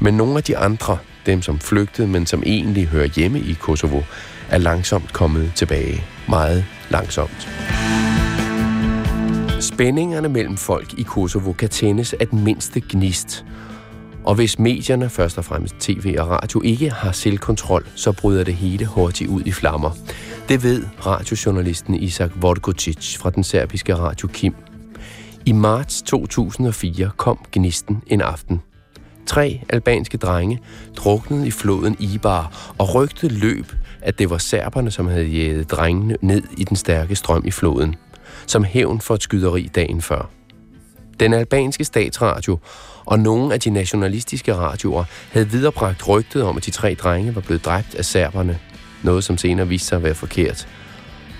[0.00, 4.00] Men nogle af de andre, dem som flygtede, men som egentlig hører hjemme i Kosovo,
[4.50, 6.04] er langsomt kommet tilbage.
[6.28, 7.48] Meget langsomt.
[9.60, 13.44] Spændingerne mellem folk i Kosovo kan tændes af den mindste gnist.
[14.24, 18.54] Og hvis medierne, først og fremmest tv og radio, ikke har selvkontrol, så bryder det
[18.54, 19.90] hele hurtigt ud i flammer.
[20.48, 24.54] Det ved radiojournalisten Isak Vodkocic fra den serbiske radio Kim.
[25.46, 28.62] I marts 2004 kom gnisten en aften.
[29.26, 30.60] Tre albanske drenge
[30.96, 36.16] druknede i floden Ibar, og rygtet løb, at det var serberne, som havde jæget drengene
[36.20, 37.96] ned i den stærke strøm i floden,
[38.46, 40.30] som hævn for et skyderi dagen før.
[41.20, 42.58] Den albanske statsradio
[43.04, 47.40] og nogle af de nationalistiske radioer havde viderebragt rygtet om, at de tre drenge var
[47.40, 48.58] blevet dræbt af serberne,
[49.02, 50.68] noget som senere viste sig at være forkert.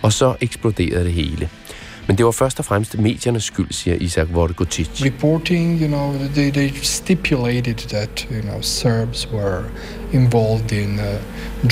[0.02, 1.48] Og så eksploderede det hele–
[2.06, 4.88] men det var først og fremmest mediernes skyld, siger Isak Vodkotic.
[5.04, 9.64] Reporting, you know, they, they stipulated that, you know, Serbs were
[10.12, 11.04] involved in uh,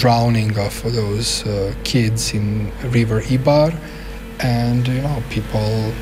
[0.03, 3.73] drowning of those uh, kids in River Ibar.
[4.41, 5.93] And, you know, people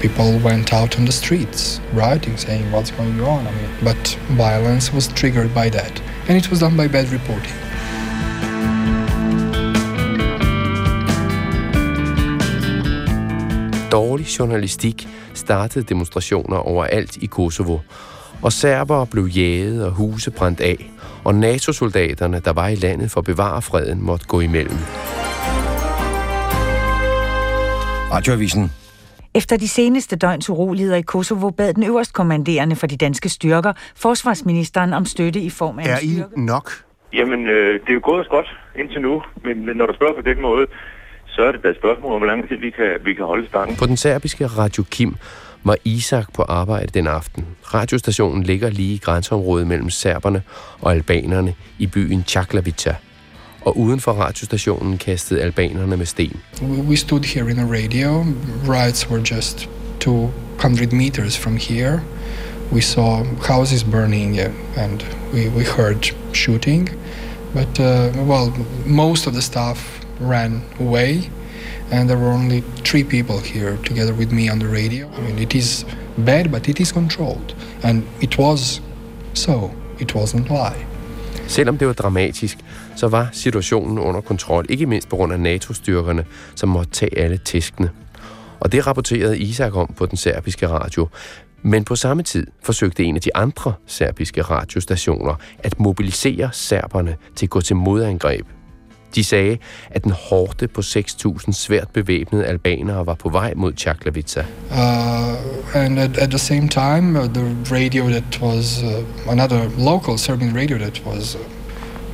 [0.00, 3.46] people went out on the streets writing, saying what's going on.
[3.46, 6.02] I mean, but violence was triggered by that.
[6.28, 7.68] And it was done by bad reporting.
[13.90, 17.78] dårlig journalistik startede demonstrationer overalt i Kosovo,
[18.42, 20.90] og serbere blev jaget og huse brændt af,
[21.24, 24.78] og NATO-soldaterne, der var i landet for at bevare freden, måtte gå imellem.
[28.12, 28.72] Radioavisen.
[29.38, 33.72] Efter de seneste døgns uroligheder i Kosovo bad den øverst kommanderende for de danske styrker
[33.96, 36.30] forsvarsministeren om støtte i form af er en styrke.
[36.36, 36.72] I nok?
[37.12, 40.20] Jamen, øh, det er jo gået godt indtil nu, men, men når du spørger på
[40.20, 40.66] den måde,
[41.26, 43.48] så er det da et spørgsmål om, hvor lang tid vi kan, vi kan holde
[43.48, 43.76] stangen.
[43.76, 45.16] På den serbiske Radio Kim
[45.64, 47.46] var Isak på arbejde den aften.
[47.74, 50.42] Radiostationen ligger lige i grænseområdet mellem serberne
[50.80, 52.94] og albanerne i byen Chaklavica.
[53.68, 56.36] Og uden for radiostationen kastede albanerne med sten.
[56.62, 58.24] We stood here in a radio.
[58.64, 59.68] Riots were just
[60.00, 62.00] 200 meters from here.
[62.72, 64.40] We saw houses burning
[64.76, 65.04] and
[65.34, 66.90] we, we heard shooting.
[67.54, 68.52] But, uh, well,
[68.86, 71.30] most of the staff ran away
[71.90, 75.06] and there were only three people here together with me on the radio.
[75.18, 75.84] I mean, it is
[76.16, 77.54] bad, but it is controlled.
[77.82, 78.80] And it was
[79.34, 79.70] so.
[79.98, 80.86] It wasn't lie.
[81.48, 82.58] Selvom det var dramatisk,
[82.98, 86.24] så var situationen under kontrol, ikke mindst på grund af NATO-styrkerne,
[86.54, 87.90] som måtte tage alle tæskene.
[88.60, 91.08] Og det rapporterede Isak om på den serbiske radio.
[91.62, 97.46] Men på samme tid forsøgte en af de andre serbiske radiostationer at mobilisere serberne til
[97.46, 98.46] at gå til modangreb
[99.14, 99.58] De sagde,
[99.90, 104.44] at den hårde på 6.000 svært bevæbnede albanere var på vej mod Chaklavica.
[104.70, 110.18] Uh, and at, at the same time, uh, the radio that was uh, another local
[110.18, 111.57] Serbian radio that was uh,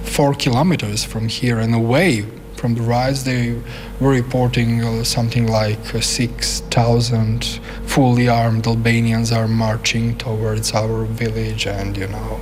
[0.04, 2.24] four kilometers from here and away
[2.56, 3.54] from the rise, they
[4.00, 11.66] were reporting uh, something like uh, 6,000 fully armed Albanians are marching towards our village
[11.66, 12.40] and, you know,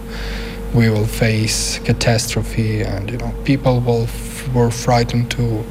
[0.75, 4.07] we will face catastrophe and, you know, people will
[4.55, 5.65] were frightened to,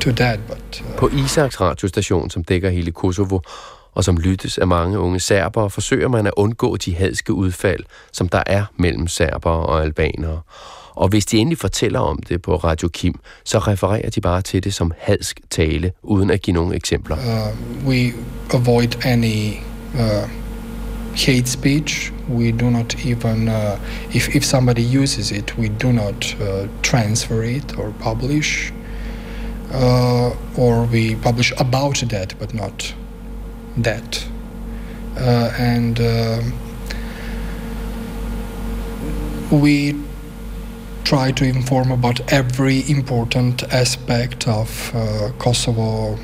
[0.00, 0.38] to that.
[0.48, 0.98] But, uh...
[0.98, 3.40] På Isaks radiostation, som dækker hele Kosovo,
[3.94, 8.28] og som lyttes af mange unge serbere, forsøger man at undgå de hadske udfald, som
[8.28, 10.40] der er mellem serbere og albanere.
[10.96, 14.64] Og hvis de endelig fortæller om det på Radio Kim, så refererer de bare til
[14.64, 17.16] det som hadsk tale, uden at give nogle eksempler.
[17.16, 18.12] Uh, we
[18.54, 19.52] avoid any
[19.94, 20.30] uh,
[21.16, 22.12] hate speech.
[22.30, 23.54] We do not even, uh,
[24.16, 28.72] if, if somebody uses it, we do not uh, transfer it or publish.
[29.74, 32.94] Uh, or we publish about that, but not
[33.82, 34.26] that.
[35.16, 36.42] Uh, and uh,
[39.50, 39.94] we
[41.06, 46.18] try to inform about every important aspect of uh, Kosovo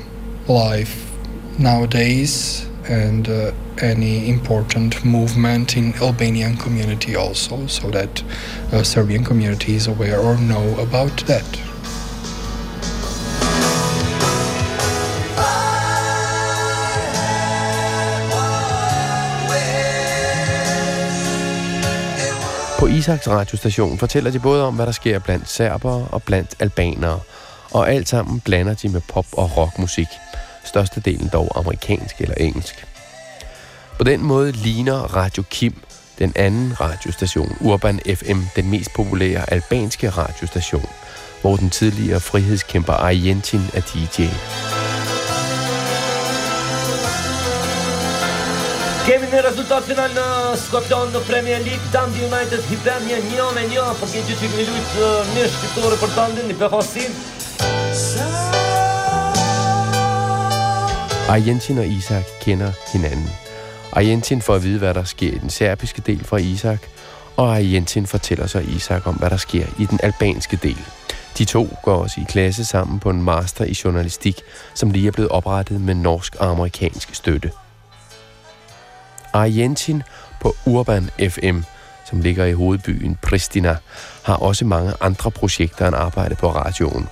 [0.49, 1.09] life
[1.57, 8.21] nowadays and uh, any important movement in Albanian community also, so that
[8.73, 11.72] uh, Serbian community is aware or know about that.
[22.83, 27.19] På Isaks radiostation fortæller de både om, hvad der sker blandt serbere og blandt albanere,
[27.71, 30.07] og alt sammen blander de med pop- og rockmusik–
[30.71, 32.85] størstedelen dog amerikansk eller engelsk.
[33.97, 35.75] På den måde ligner Radio Kim,
[36.19, 40.89] den anden radiostation, Urban FM, den mest populære albanske radiostation.
[41.41, 44.27] hvor den tidligere frihedskæmper Arjentin er DJ.
[49.33, 50.23] Në rezultat final në
[50.61, 54.65] Skopjon në Premier League Dundee United Hibernia një me një Për këtë gjithë që këmi
[54.67, 57.15] lujtë një shqiptore për Dundee Një përfasin
[61.33, 63.29] Argentin og Isak kender hinanden.
[63.93, 66.81] Argentin får at vide, hvad der sker i den serbiske del fra Isak,
[67.37, 70.77] og Argentin fortæller så Isak om, hvad der sker i den albanske del.
[71.37, 74.41] De to går også i klasse sammen på en master i journalistik,
[74.73, 77.51] som lige er blevet oprettet med norsk og amerikansk støtte.
[79.33, 80.03] Argentin
[80.41, 81.59] på Urban FM,
[82.09, 83.77] som ligger i hovedbyen Pristina,
[84.23, 87.07] har også mange andre projekter end arbejde på radioen.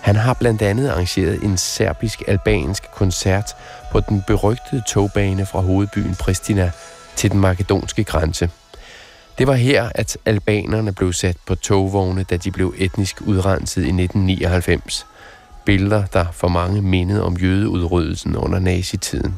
[0.00, 3.56] Han har blandt andet arrangeret en serbisk-albansk koncert
[3.92, 6.70] på den berygtede togbane fra hovedbyen Pristina
[7.16, 8.50] til den makedonske grænse.
[9.38, 13.88] Det var her, at albanerne blev sat på togvogne, da de blev etnisk udrenset i
[13.88, 15.06] 1999.
[15.64, 19.34] Billeder, der for mange mindede om jødeudryddelsen under nazitiden.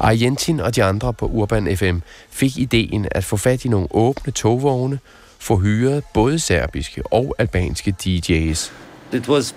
[0.00, 1.98] Arjentin og de andre på Urban FM
[2.30, 4.98] fik ideen at få fat i nogle åbne togvogne,
[5.38, 8.72] få hyret både serbiske og albanske DJ's.
[9.12, 9.54] It was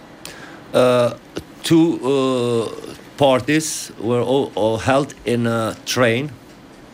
[0.74, 1.12] uh,
[1.64, 2.68] two uh,
[3.18, 6.32] parties were all, all held in a train,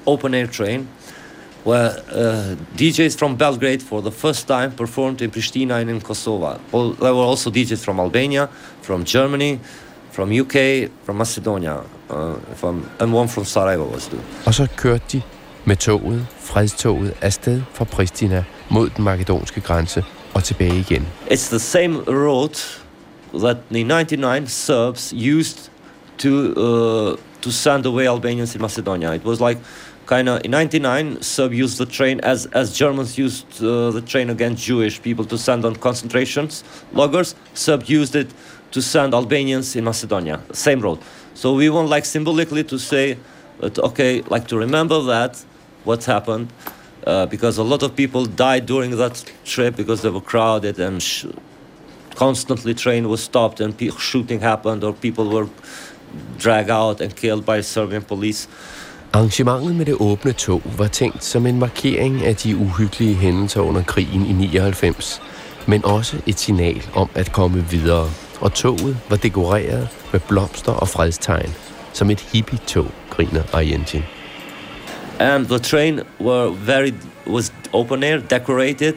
[0.05, 0.87] open air train,
[1.63, 6.59] where uh, DJs from Belgrade for the first time performed in Pristina and in Kosovo.
[6.71, 8.49] Well, there were also DJs from Albania,
[8.81, 9.59] from Germany,
[10.19, 11.77] from UK, from Macedonia,
[12.09, 14.19] uh, from, and one from Sarajevo was too.
[14.45, 15.21] Og så kørte de
[15.65, 20.03] med toget, fredstoget, afsted fra Pristina mod den makedonske grænse
[20.33, 21.07] og tilbage igen.
[21.31, 22.79] It's the same road
[23.33, 25.69] that the 99 Serbs used
[26.17, 29.13] to uh, to send away Albanians in Macedonia.
[29.13, 29.59] It was like
[30.05, 34.29] kind of in 99 Serb used the train as as Germans used uh, the train
[34.29, 36.63] against Jewish people to send on concentrations
[36.93, 37.35] loggers.
[37.53, 38.27] Serb used it
[38.71, 40.39] to send Albanians in Macedonia.
[40.51, 40.99] Same road.
[41.33, 43.17] So we want like symbolically to say
[43.59, 45.43] that okay, like to remember that
[45.83, 46.51] what happened.
[47.07, 51.01] Uh, because a lot of people died during that trip because they were crowded and
[52.15, 55.47] constantly train was stopped and shooting happened or people were
[56.37, 58.47] dragged out and killed by Serbian police.
[59.13, 63.83] Arrangementet med det åbne tog var tænkt som en markering af de uhyggelige hændelser under
[63.83, 65.21] krigen i 99,
[65.67, 68.09] men også et signal om at komme videre.
[68.41, 71.53] Og toget var dekoreret med blomster og fredstegn,
[71.93, 74.03] som et hippie-tog, griner Argentin.
[75.19, 76.93] And the train were very
[77.27, 78.93] was open air, decorated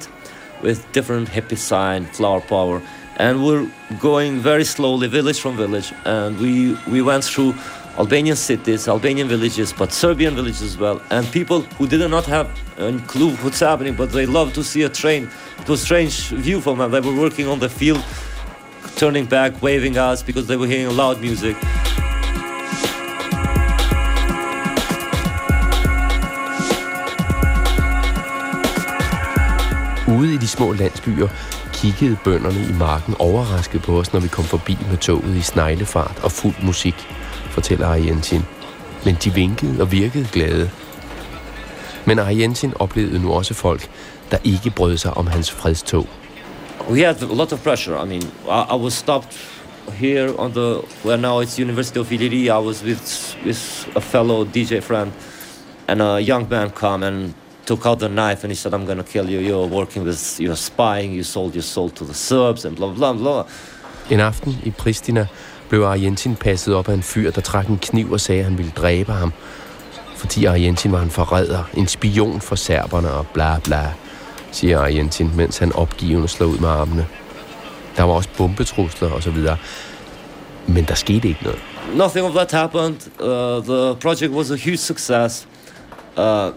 [0.63, 2.81] with different hippie sign, flower power,
[3.17, 3.67] and we're
[4.01, 7.55] going very slowly, village from village, and we we went through
[7.99, 12.47] Albanian cities, Albanian villages, but Serbian villages as well, and people who did not have
[12.79, 15.29] a clue what's happening, but they loved to see a train.
[15.61, 16.91] It was a strange view for them.
[16.91, 18.03] They were working on the field,
[18.97, 21.57] turning back, waving us because they were hearing loud music.
[30.09, 31.29] Ude i de små landsbyer
[31.73, 36.21] kiggede bønderne i marken overrasket på os, når vi kom forbi med toget i sneglefart
[36.23, 36.95] og fuld musik,
[37.51, 38.43] fortæller Argentin.
[39.05, 40.71] Men de vinkede og virkede glade.
[42.05, 43.89] Men Argentin oplevede nu også folk,
[44.31, 46.09] der ikke brød sig om hans fredstog.
[46.89, 47.97] We had a lot of pressure.
[47.97, 49.39] I mean, I, I was stopped
[49.95, 52.49] here on the where now it's University of Iliri.
[52.49, 55.13] I was with with a fellow DJ friend,
[55.89, 57.35] and a young man come and
[57.67, 59.41] took out the knife and he said, I'm going to kill you.
[59.41, 63.13] You're working with, you're spying, you sold your soul to the Serbs and blah, blah,
[63.13, 63.45] blah.
[64.11, 65.27] En aften i Pristina
[65.69, 68.59] blev Argentin passet op af en fyr, der trak en kniv og sagde, at han
[68.59, 69.33] ville dræbe ham.
[70.17, 73.93] Fordi Argentin var en forræder, en spion for serberne og bla bla,
[74.53, 77.07] siger Argentin, mens han opgivende slår ud med armene.
[77.97, 79.57] Der var også bombetrusler og så videre.
[80.67, 81.59] Men der skete ikke noget.
[81.95, 82.97] Nothing of that happened.
[83.21, 85.49] Uh, the project was a huge success.
[86.17, 86.51] Uh,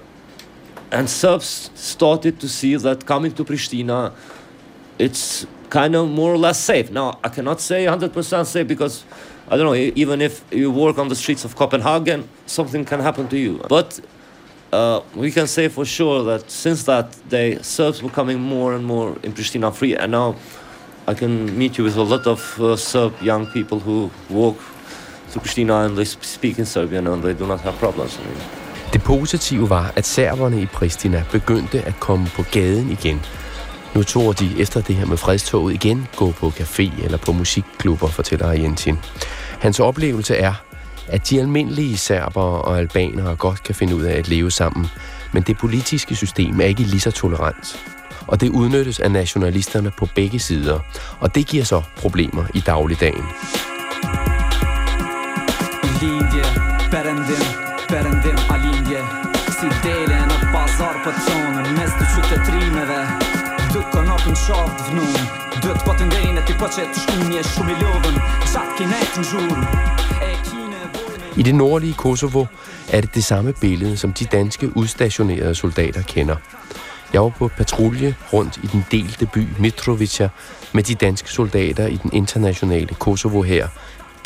[0.92, 4.12] and Serbs started to see that coming to Pristina,
[5.00, 6.92] it's kind of more or less safe.
[6.92, 9.04] Now, I cannot say 100% safe because,
[9.50, 13.00] I don't know, e-, even if you work on the streets of Copenhagen, something can
[13.00, 13.62] happen to you.
[13.68, 14.00] But
[14.76, 18.86] uh, we can say for sure that since that day, Serbs were coming more and
[18.86, 20.36] more in Pristina free, and now
[21.08, 24.58] I can meet you with a lot of uh, Serb young people who walk
[25.32, 28.18] to Pristina and they speak in Serbian and they do not have problems.
[28.20, 28.38] I mean,
[28.94, 33.22] Det positive var, at serberne i Pristina begyndte at komme på gaden igen.
[33.96, 38.08] Nu tog de efter det her med fredstoget igen gå på café eller på musikklubber,
[38.08, 38.98] fortæller Jentin.
[39.60, 40.54] Hans oplevelse er,
[41.08, 44.88] at de almindelige serbere og albanere godt kan finde ud af at leve sammen,
[45.34, 47.78] men det politiske system er ikke lige så tolerant.
[48.28, 50.80] og det udnyttes af nationalisterne på begge sider,
[51.20, 53.26] og det giver så problemer i dagligdagen.
[56.02, 56.46] Linje,
[56.92, 57.46] berendim,
[57.90, 59.02] berendim alinje,
[59.58, 63.00] si delen og bazar på tonen, mest du qytetrimeve,
[63.74, 65.16] dukkan op en shavt vnum,
[65.86, 68.18] po të ndejnë e ti po që të shkunje shumë i lovën
[68.54, 70.35] qatë kinet në gjurë
[71.38, 72.46] i det nordlige Kosovo
[72.90, 76.36] er det det samme billede, som de danske udstationerede soldater kender.
[77.14, 80.30] Jeg var på patrulje rundt i den delte by Mitrovica
[80.74, 83.68] med de danske soldater i den internationale Kosovo her,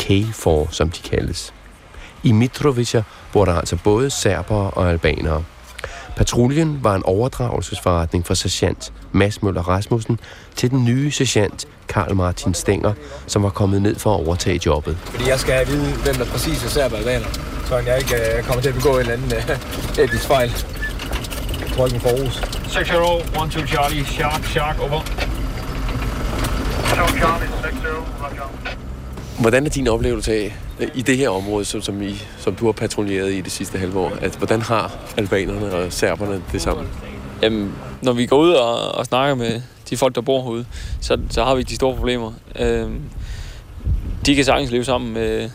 [0.01, 1.53] K4 som de kaldes.
[2.24, 3.03] I Mitrovica
[3.34, 5.43] bor der altså både serbere og albanere.
[6.16, 10.20] Patruljen var en overdragelsesforretning for sergeant Mads Møller Rasmussen
[10.55, 12.93] til den nye sergeant Karl Martin Stenger,
[13.28, 14.97] som var kommet ned for at overtage jobbet.
[15.03, 17.28] Fordi jeg skal have at vide, hvem der præcis er serber albaner,
[17.66, 20.51] så jeg ikke uh, kommer til at begå en eller anden uh, etnisk fejl.
[21.60, 22.43] Jeg tror ikke, en forhus.
[22.68, 25.01] 6 0, 1 2 Charlie, Shark, Shark, over.
[27.18, 27.76] Charlie, 6
[29.39, 30.57] Hvordan er din oplevelse af,
[30.96, 34.00] i det her område, som, som, I, som du har patruljeret i det sidste halve
[34.00, 36.88] år, at hvordan har albanerne og serberne det sammen?
[37.42, 40.66] Jamen, når vi går ud og, og snakker med de folk, der bor herude,
[41.02, 42.34] så, så har vi ikke de store problemer.
[42.60, 43.02] Øhm,
[44.26, 45.50] de kan sagtens leve sammen med,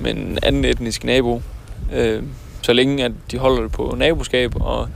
[0.00, 1.42] med en anden etnisk nabo,
[1.92, 2.28] øhm,
[2.62, 4.88] så længe at de holder det på naboskab og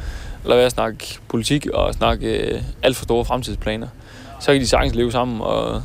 [0.45, 3.89] lader være at snakke politik og snakke øh, alt for store fremtidsplaner.
[4.41, 5.83] Så kan de sagtens leve sammen og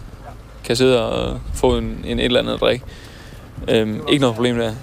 [0.64, 2.82] kan sidde og få en, en et eller andet drik.
[3.68, 4.74] Øhm, ikke noget problem der.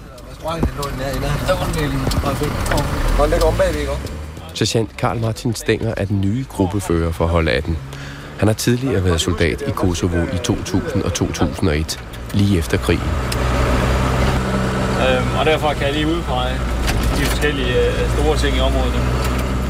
[4.53, 7.77] Sergeant Karl Martin Stenger er den nye gruppefører for hold 18.
[8.37, 11.99] Han har tidligere været soldat i Kosovo i 2000 og 2001,
[12.33, 13.09] lige efter krigen.
[15.09, 16.53] Øhm, og derfor kan jeg lige udpege
[17.17, 18.93] de forskellige øh, store ting i området.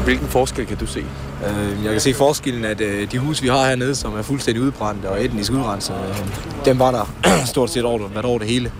[0.04, 1.04] Hvilken forskel kan du se?
[1.46, 4.62] Øh, jeg kan se forskellen, at øh, de huse, vi har hernede, som er fuldstændig
[4.62, 6.16] udbrændte og etnisk udrenset, øh,
[6.64, 7.14] dem var der
[7.52, 8.72] stort set over, hvert over det hele.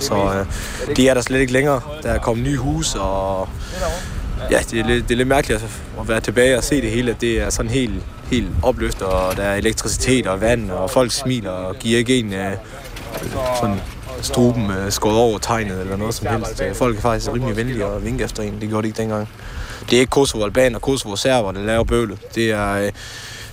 [0.00, 0.44] Så
[0.96, 1.80] de er der slet ikke længere.
[2.02, 3.48] Der er kommet nye huse, og
[4.50, 5.62] ja, det er, lidt, det er lidt mærkeligt
[6.00, 7.16] at være tilbage og se det hele.
[7.20, 11.50] Det er sådan helt, helt opløftet, og der er elektricitet og vand, og folk smiler
[11.50, 12.34] og giver ikke en
[13.60, 13.80] sådan
[14.22, 16.62] struben skåret over tegnet eller noget som helst.
[16.78, 18.60] Folk er faktisk rimelig venlige og vinke efter en.
[18.60, 19.28] Det gjorde de ikke dengang
[19.90, 22.34] det er ikke Kosovo Albaner og Kosovo Serber, der laver bøvlet.
[22.34, 22.92] Det er, øh,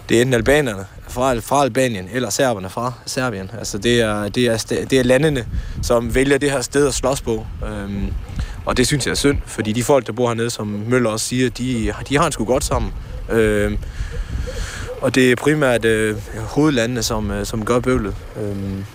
[0.09, 3.51] det er enten albanerne fra, fra Albanien eller serberne fra Serbien.
[3.57, 5.45] Altså det er, det, er, det er landene,
[5.81, 7.45] som vælger det her sted at slås på.
[7.65, 8.13] Øhm,
[8.65, 11.25] og det synes jeg er synd, fordi de folk, der bor hernede, som Møller også
[11.25, 12.93] siger, de, de har en sgu godt sammen.
[13.29, 13.77] Øhm,
[15.01, 18.15] og det er primært øh, hovedlandene, som, øh, som gør bøvlet.
[18.41, 18.85] Øhm,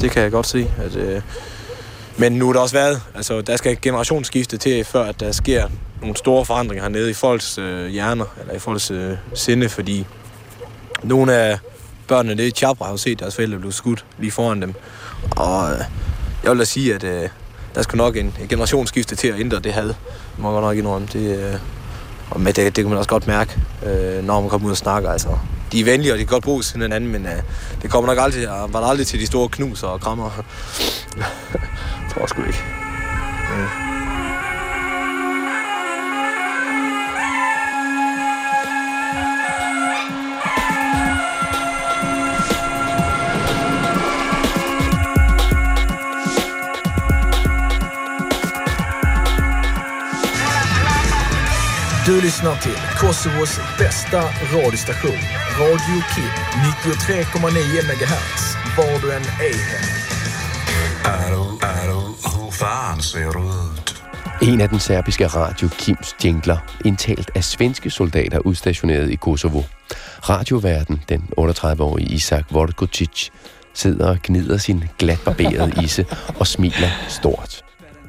[0.00, 1.22] det kan jeg godt se, at, øh,
[2.16, 5.68] men nu er der også været, altså der skal generationsskifte til, før at der sker
[6.00, 10.06] nogle store forandringer hernede i folks øh, hjerner, eller i folks øh, sinde, fordi
[11.02, 11.58] nogle af
[12.08, 14.74] børnene det i Chabra har set deres forældre blive skudt lige foran dem.
[15.30, 15.78] Og øh,
[16.42, 17.28] jeg vil da sige, at øh,
[17.74, 19.86] der skal nok en, en generationsskifte til at ændre det had.
[19.86, 19.96] Det
[20.38, 21.08] må godt nok indrømme.
[21.12, 21.54] Det, øh,
[22.30, 24.76] og med det, det kan man også godt mærke, øh, når man kommer ud og
[24.76, 25.10] snakker.
[25.10, 25.28] Altså,
[25.72, 27.42] de er venlige, og de kan godt bruges hinanden, men øh,
[27.82, 30.30] det kommer nok aldrig, var aldrig til de store knuser og krammer.
[32.10, 32.62] tror jeg sgu ikke.
[33.58, 33.87] Øh.
[52.08, 54.22] Du lyssnar till Kosovos bästa
[54.54, 55.18] radiostation.
[55.58, 56.34] Radio Kid
[57.16, 57.50] 93,9
[57.88, 58.56] MHz.
[58.76, 59.88] Var du än är henne.
[64.42, 69.62] En af den serbiske radio Kims jingler, indtalt af svenske soldater udstationeret i Kosovo.
[70.28, 73.28] Radioverden, den 38-årige Isak Vorgocic,
[73.74, 76.06] sidder og gnider sin glatbarberede isse
[76.38, 77.64] og smiler stort.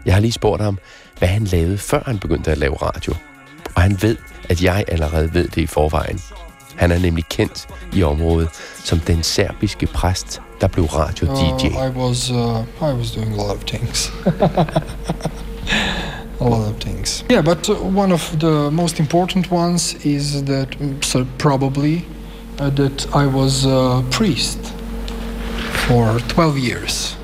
[0.06, 0.80] Jeg har lige spurgt ham,
[1.18, 3.14] hvad han lavede, før han begyndte at lave radio
[3.80, 4.18] og han ved,
[4.50, 6.22] at jeg allerede ved det i forvejen.
[6.76, 8.50] Han er nemlig kendt i området
[8.84, 11.66] som den serbiske præst, der blev radio-DJ.
[11.66, 14.10] Uh, I, was, uh, I was doing a lot of things.
[16.42, 17.26] a lot of things.
[17.32, 22.06] Yeah, but uh, one of the most important ones is that so probably
[22.60, 24.60] uh, that I was a priest
[25.88, 27.18] for 12 years.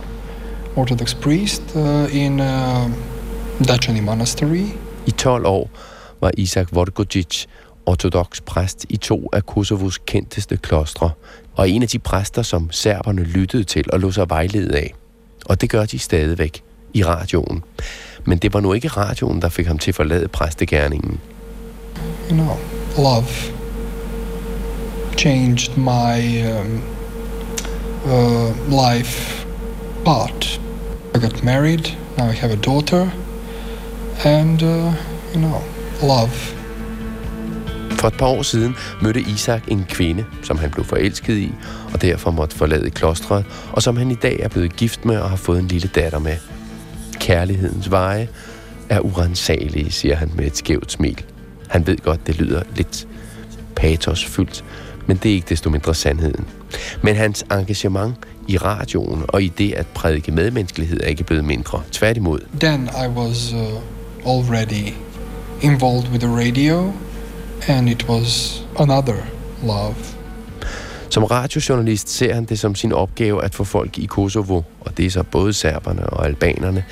[0.75, 2.45] Orthodox priest uh, in uh,
[3.59, 4.65] Dachani Monastery.
[5.07, 5.69] I 12 år
[6.21, 7.45] var Isak Vodgocic
[7.85, 11.11] ortodox præst i to af Kosovos kendteste klostre,
[11.55, 14.93] og en af de præster, som serberne lyttede til og lå sig vejlede af.
[15.45, 16.63] Og det gør de stadigvæk
[16.93, 17.63] i radioen.
[18.25, 21.19] Men det var nu ikke radioen, der fik ham til at forlade præstegærningen.
[22.29, 22.57] You know,
[22.97, 23.55] love.
[25.17, 26.83] changed my um,
[28.05, 29.45] uh, life
[30.03, 30.59] part.
[31.15, 33.11] I got married, now I have a daughter,
[34.23, 34.93] and uh,
[35.33, 35.63] you know,
[36.01, 36.55] love.
[37.91, 41.53] For et par år siden mødte Isak en kvinde, som han blev forelsket i,
[41.93, 45.29] og derfor måtte forlade klostret, og som han i dag er blevet gift med og
[45.29, 46.37] har fået en lille datter med.
[47.19, 48.27] Kærlighedens veje
[48.89, 51.23] er urensagelige, siger han med et skævt smil.
[51.67, 53.07] Han ved godt, det lyder lidt
[53.75, 54.63] patosfyldt,
[55.05, 56.45] men det er ikke desto mindre sandheden.
[57.01, 58.15] Men hans engagement
[58.47, 61.81] i radioen og i det at prædike medmenneskelighed er ikke blevet mindre.
[61.91, 62.39] Tværtimod.
[62.59, 63.59] Then I was uh,
[64.35, 64.93] already
[65.65, 66.93] involved with the radio
[67.67, 69.17] and it was another
[69.63, 69.95] love.
[71.09, 75.05] Som radiojournalist ser han det som sin opgave at få folk i Kosovo, og det
[75.05, 76.83] er så både serberne og albanerne,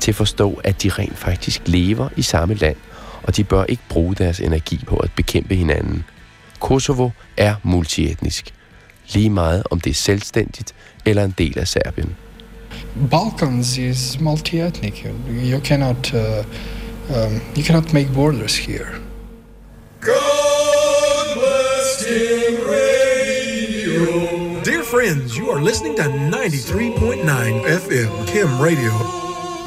[0.00, 2.76] til at forstå, at de rent faktisk lever i samme land,
[3.22, 6.04] og de bør ikke bruge deres energi på at bekæmpe hinanden.
[6.60, 8.54] Kosovo er multietnisk.
[9.12, 10.74] Lige meget om det er selvstændigt
[11.04, 12.16] eller en del af Serbien.
[13.10, 15.04] Balkans is multi-ethnic.
[15.52, 16.20] You cannot, uh,
[17.14, 19.00] um, you cannot make borders here.
[24.64, 28.92] Dear friends, you are listening to 93.9 FM Kim Radio.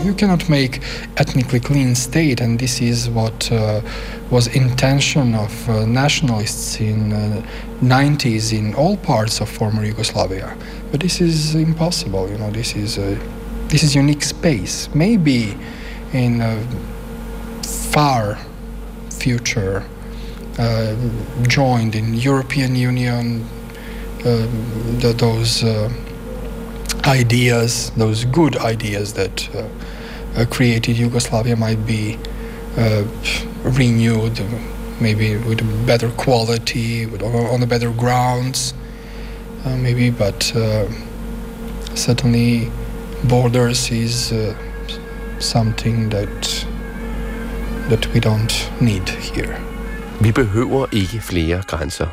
[0.03, 0.81] You cannot make
[1.17, 3.81] ethnically clean state, and this is what uh,
[4.29, 7.41] was intention of uh, nationalists in uh,
[7.81, 10.55] 90s in all parts of former Yugoslavia.
[10.91, 12.29] But this is impossible.
[12.29, 13.15] You know, this is a
[13.67, 14.89] this is unique space.
[14.95, 15.57] Maybe
[16.13, 16.65] in a
[17.91, 18.37] far
[19.11, 19.83] future,
[20.57, 20.95] uh,
[21.43, 23.47] joined in European Union,
[24.19, 24.47] uh,
[24.99, 25.89] the, those uh,
[27.05, 29.67] ideas, those good ideas that uh,
[30.35, 32.17] uh, created Yugoslavia might be
[32.77, 33.03] uh,
[33.63, 34.39] renewed,
[34.99, 38.73] maybe with a better quality, with, on a better grounds,
[39.65, 40.43] maybe, but
[41.95, 42.69] certainly
[43.25, 44.33] borders is
[45.39, 46.65] something that
[47.89, 49.55] that we don't need here.
[50.21, 52.07] Vi behøver ikke flere grænser.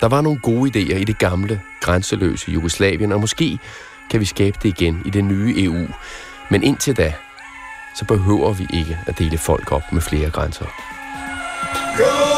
[0.00, 3.58] Der var nogle gode idéer i det gamle, grænseløse Jugoslavien, og måske
[4.10, 5.86] kan vi skabe det igen i det nye EU.
[6.50, 7.14] Men indtil da,
[7.96, 10.66] så behøver vi ikke at dele folk op med flere grænser.
[11.96, 12.29] Go!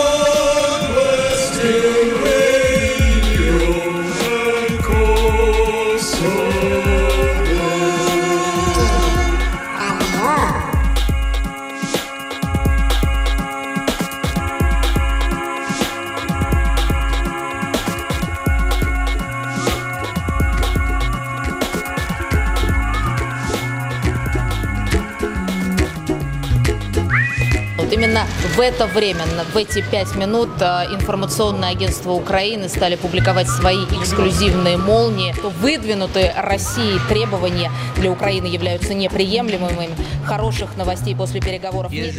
[28.62, 35.34] Это время, в эти пять минут информационное агентство Украины стали публиковать свои эксклюзивные молнии.
[35.60, 39.90] Выдвинутые Россией требования для Украины являются неприемлемыми.
[40.24, 42.14] Хороших новостей после переговоров нет.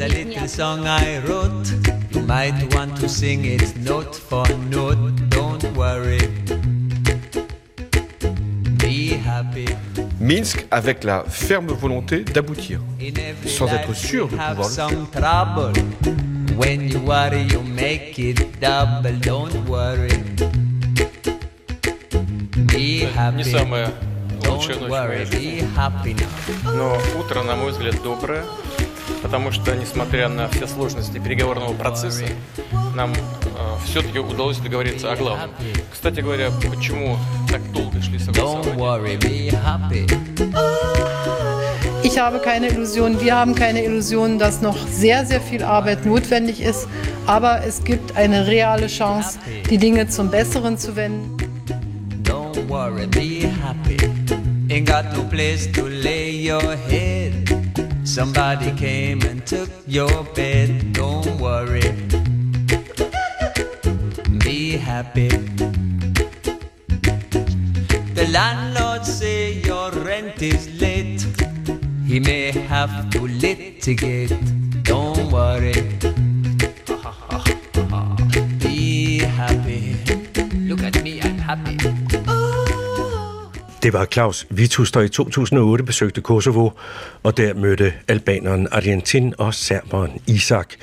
[10.20, 12.80] Minsk avec la ferme volonté d'aboutir,
[13.46, 16.33] sans être sûr de pouvoir le faire.
[16.58, 20.12] When you worry, you make it double, don't worry.
[22.72, 23.38] Be happy.
[23.38, 23.92] Не самая
[24.48, 26.16] лучшая ночь worry, be happy
[26.64, 28.46] Но утро, на мой взгляд, доброе,
[29.24, 32.26] потому что, несмотря на все сложности переговорного процесса,
[32.96, 33.16] нам э,
[33.86, 35.50] все-таки удалось договориться о главном.
[35.92, 37.18] Кстати говоря, почему
[37.50, 38.74] так долго шли согласования?
[42.04, 46.62] Ich habe keine Illusion, wir haben keine Illusion, dass noch sehr, sehr viel Arbeit notwendig
[46.62, 46.88] ist.
[47.26, 49.40] Aber es gibt eine reale Chance,
[49.70, 51.38] die Dinge zum Besseren zu wenden.
[52.24, 53.98] Don't worry, be happy.
[54.70, 57.34] Ain't got no place to lay your head.
[58.04, 60.94] Somebody came and took your bed.
[60.94, 61.94] Don't worry.
[64.44, 65.30] Be happy.
[68.14, 68.73] The landlord
[72.90, 74.38] have to litigate.
[74.84, 75.74] Don't worry.
[78.60, 79.96] Be happy.
[80.70, 81.78] Look at me, I'm happy.
[83.84, 86.70] Det var Claus Vitus, der i 2008 besøgte Kosovo,
[87.24, 90.74] og der mødte albaneren Argentin og serberen Isak,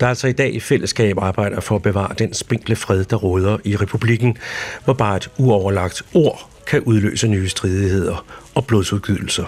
[0.00, 3.58] der altså i dag i fællesskab arbejder for at bevare den spinkle fred, der råder
[3.64, 4.36] i republikken,
[4.84, 8.24] hvor bare et uoverlagt ord kan udløse nye stridigheder
[8.54, 9.44] og blodsudgydelser.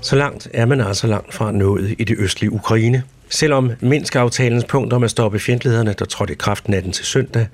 [0.00, 3.02] Så langt er man altså langt fra nået i det østlige Ukraine.
[3.30, 7.46] Selvom Minsk-aftalens punkt om at stoppe fjendtlighederne, der trådte i kraft natten til søndag,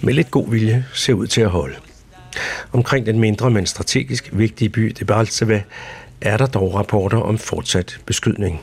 [0.00, 1.74] med lidt god vilje ser ud til at holde.
[2.72, 5.62] Omkring den mindre, men strategisk vigtige by Debaltseve
[6.20, 8.60] er der dog rapporter om fortsat beskydning.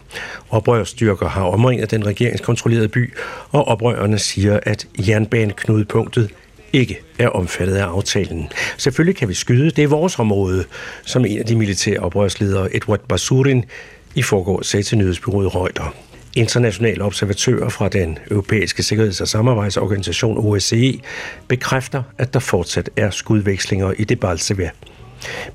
[0.50, 3.14] Oprørsstyrker har omringet den regeringskontrollerede by,
[3.52, 6.30] og oprørerne siger, at jernbaneknudepunktet
[6.74, 8.52] ikke er omfattet af aftalen.
[8.78, 10.66] Selvfølgelig kan vi skyde, det er vores område,
[11.04, 13.66] som en af de militære oprørsledere, Edward Basurin,
[14.16, 15.94] i forgår sagde til nyhedsbyrået Reuters.
[16.36, 21.00] Internationale observatører fra den europæiske sikkerheds- og samarbejdsorganisation OSCE
[21.48, 24.70] bekræfter, at der fortsat er skudvekslinger i Debaltseve.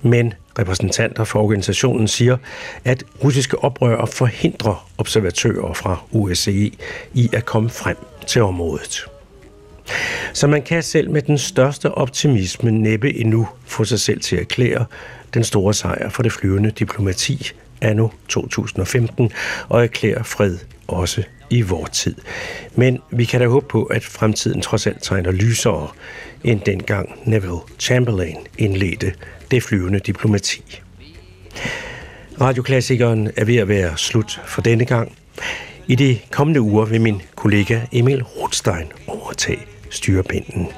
[0.03, 2.37] Men repræsentanter for organisationen siger,
[2.85, 6.73] at russiske oprørere forhindrer observatører fra OSCE
[7.15, 7.97] i at komme frem
[8.27, 9.10] til området.
[10.33, 14.43] Så man kan selv med den største optimisme næppe endnu få sig selv til at
[14.43, 14.85] erklære
[15.35, 19.33] den store sejr for det flyvende diplomati anno 2015
[19.69, 22.15] og erklære fred også i vor tid.
[22.75, 25.89] Men vi kan da håbe på, at fremtiden trods alt tegner lysere
[26.45, 29.13] end dengang Neville Chamberlain indledte
[29.51, 30.81] det flyvende diplomati.
[32.41, 35.13] Radioklassikeren er ved at være slut for denne gang.
[35.87, 40.69] I de kommende uger vil min kollega Emil Rothstein overtage styrepinden.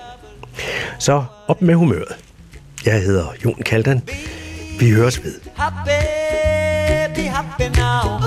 [0.98, 2.16] Så op med humøret.
[2.86, 4.02] Jeg hedder Jon Kaldan.
[4.80, 5.40] Vi høres ved.
[5.56, 8.20] Happy, happy now.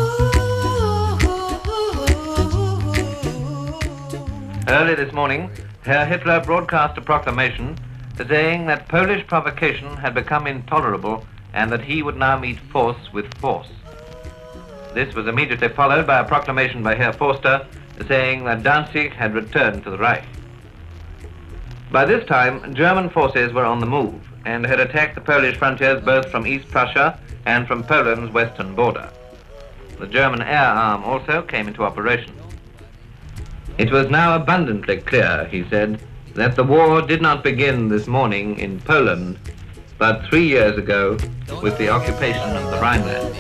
[4.67, 5.51] Early this morning,
[5.86, 7.77] Herr Hitler broadcast a proclamation
[8.27, 13.25] saying that Polish provocation had become intolerable and that he would now meet force with
[13.39, 13.69] force.
[14.93, 17.67] This was immediately followed by a proclamation by Herr Forster
[18.07, 20.23] saying that Danzig had returned to the Reich.
[21.96, 26.04] By this time, German forces were on the move and had attacked the Polish frontiers
[26.04, 29.10] both from East Prussia and from Poland's western border.
[29.98, 32.34] The German air arm also came into operation.
[33.78, 36.02] It was now abundantly clear, he said,
[36.34, 39.39] that the war did not begin this morning in Poland,
[39.98, 41.12] but three years ago
[41.64, 43.36] with the occupation of the Rhineland.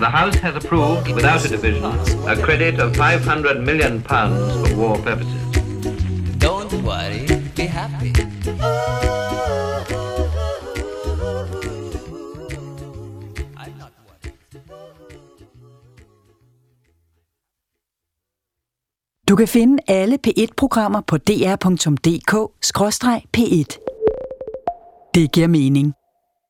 [0.00, 1.84] The House has approved, without a division,
[2.26, 5.42] a credit of 500 million pounds for war purposes.
[6.38, 8.12] Don't worry, be happy.
[19.28, 22.40] Du kan finde alle P1-programmer på dr.dk-p1.
[25.14, 25.99] Det giver mening.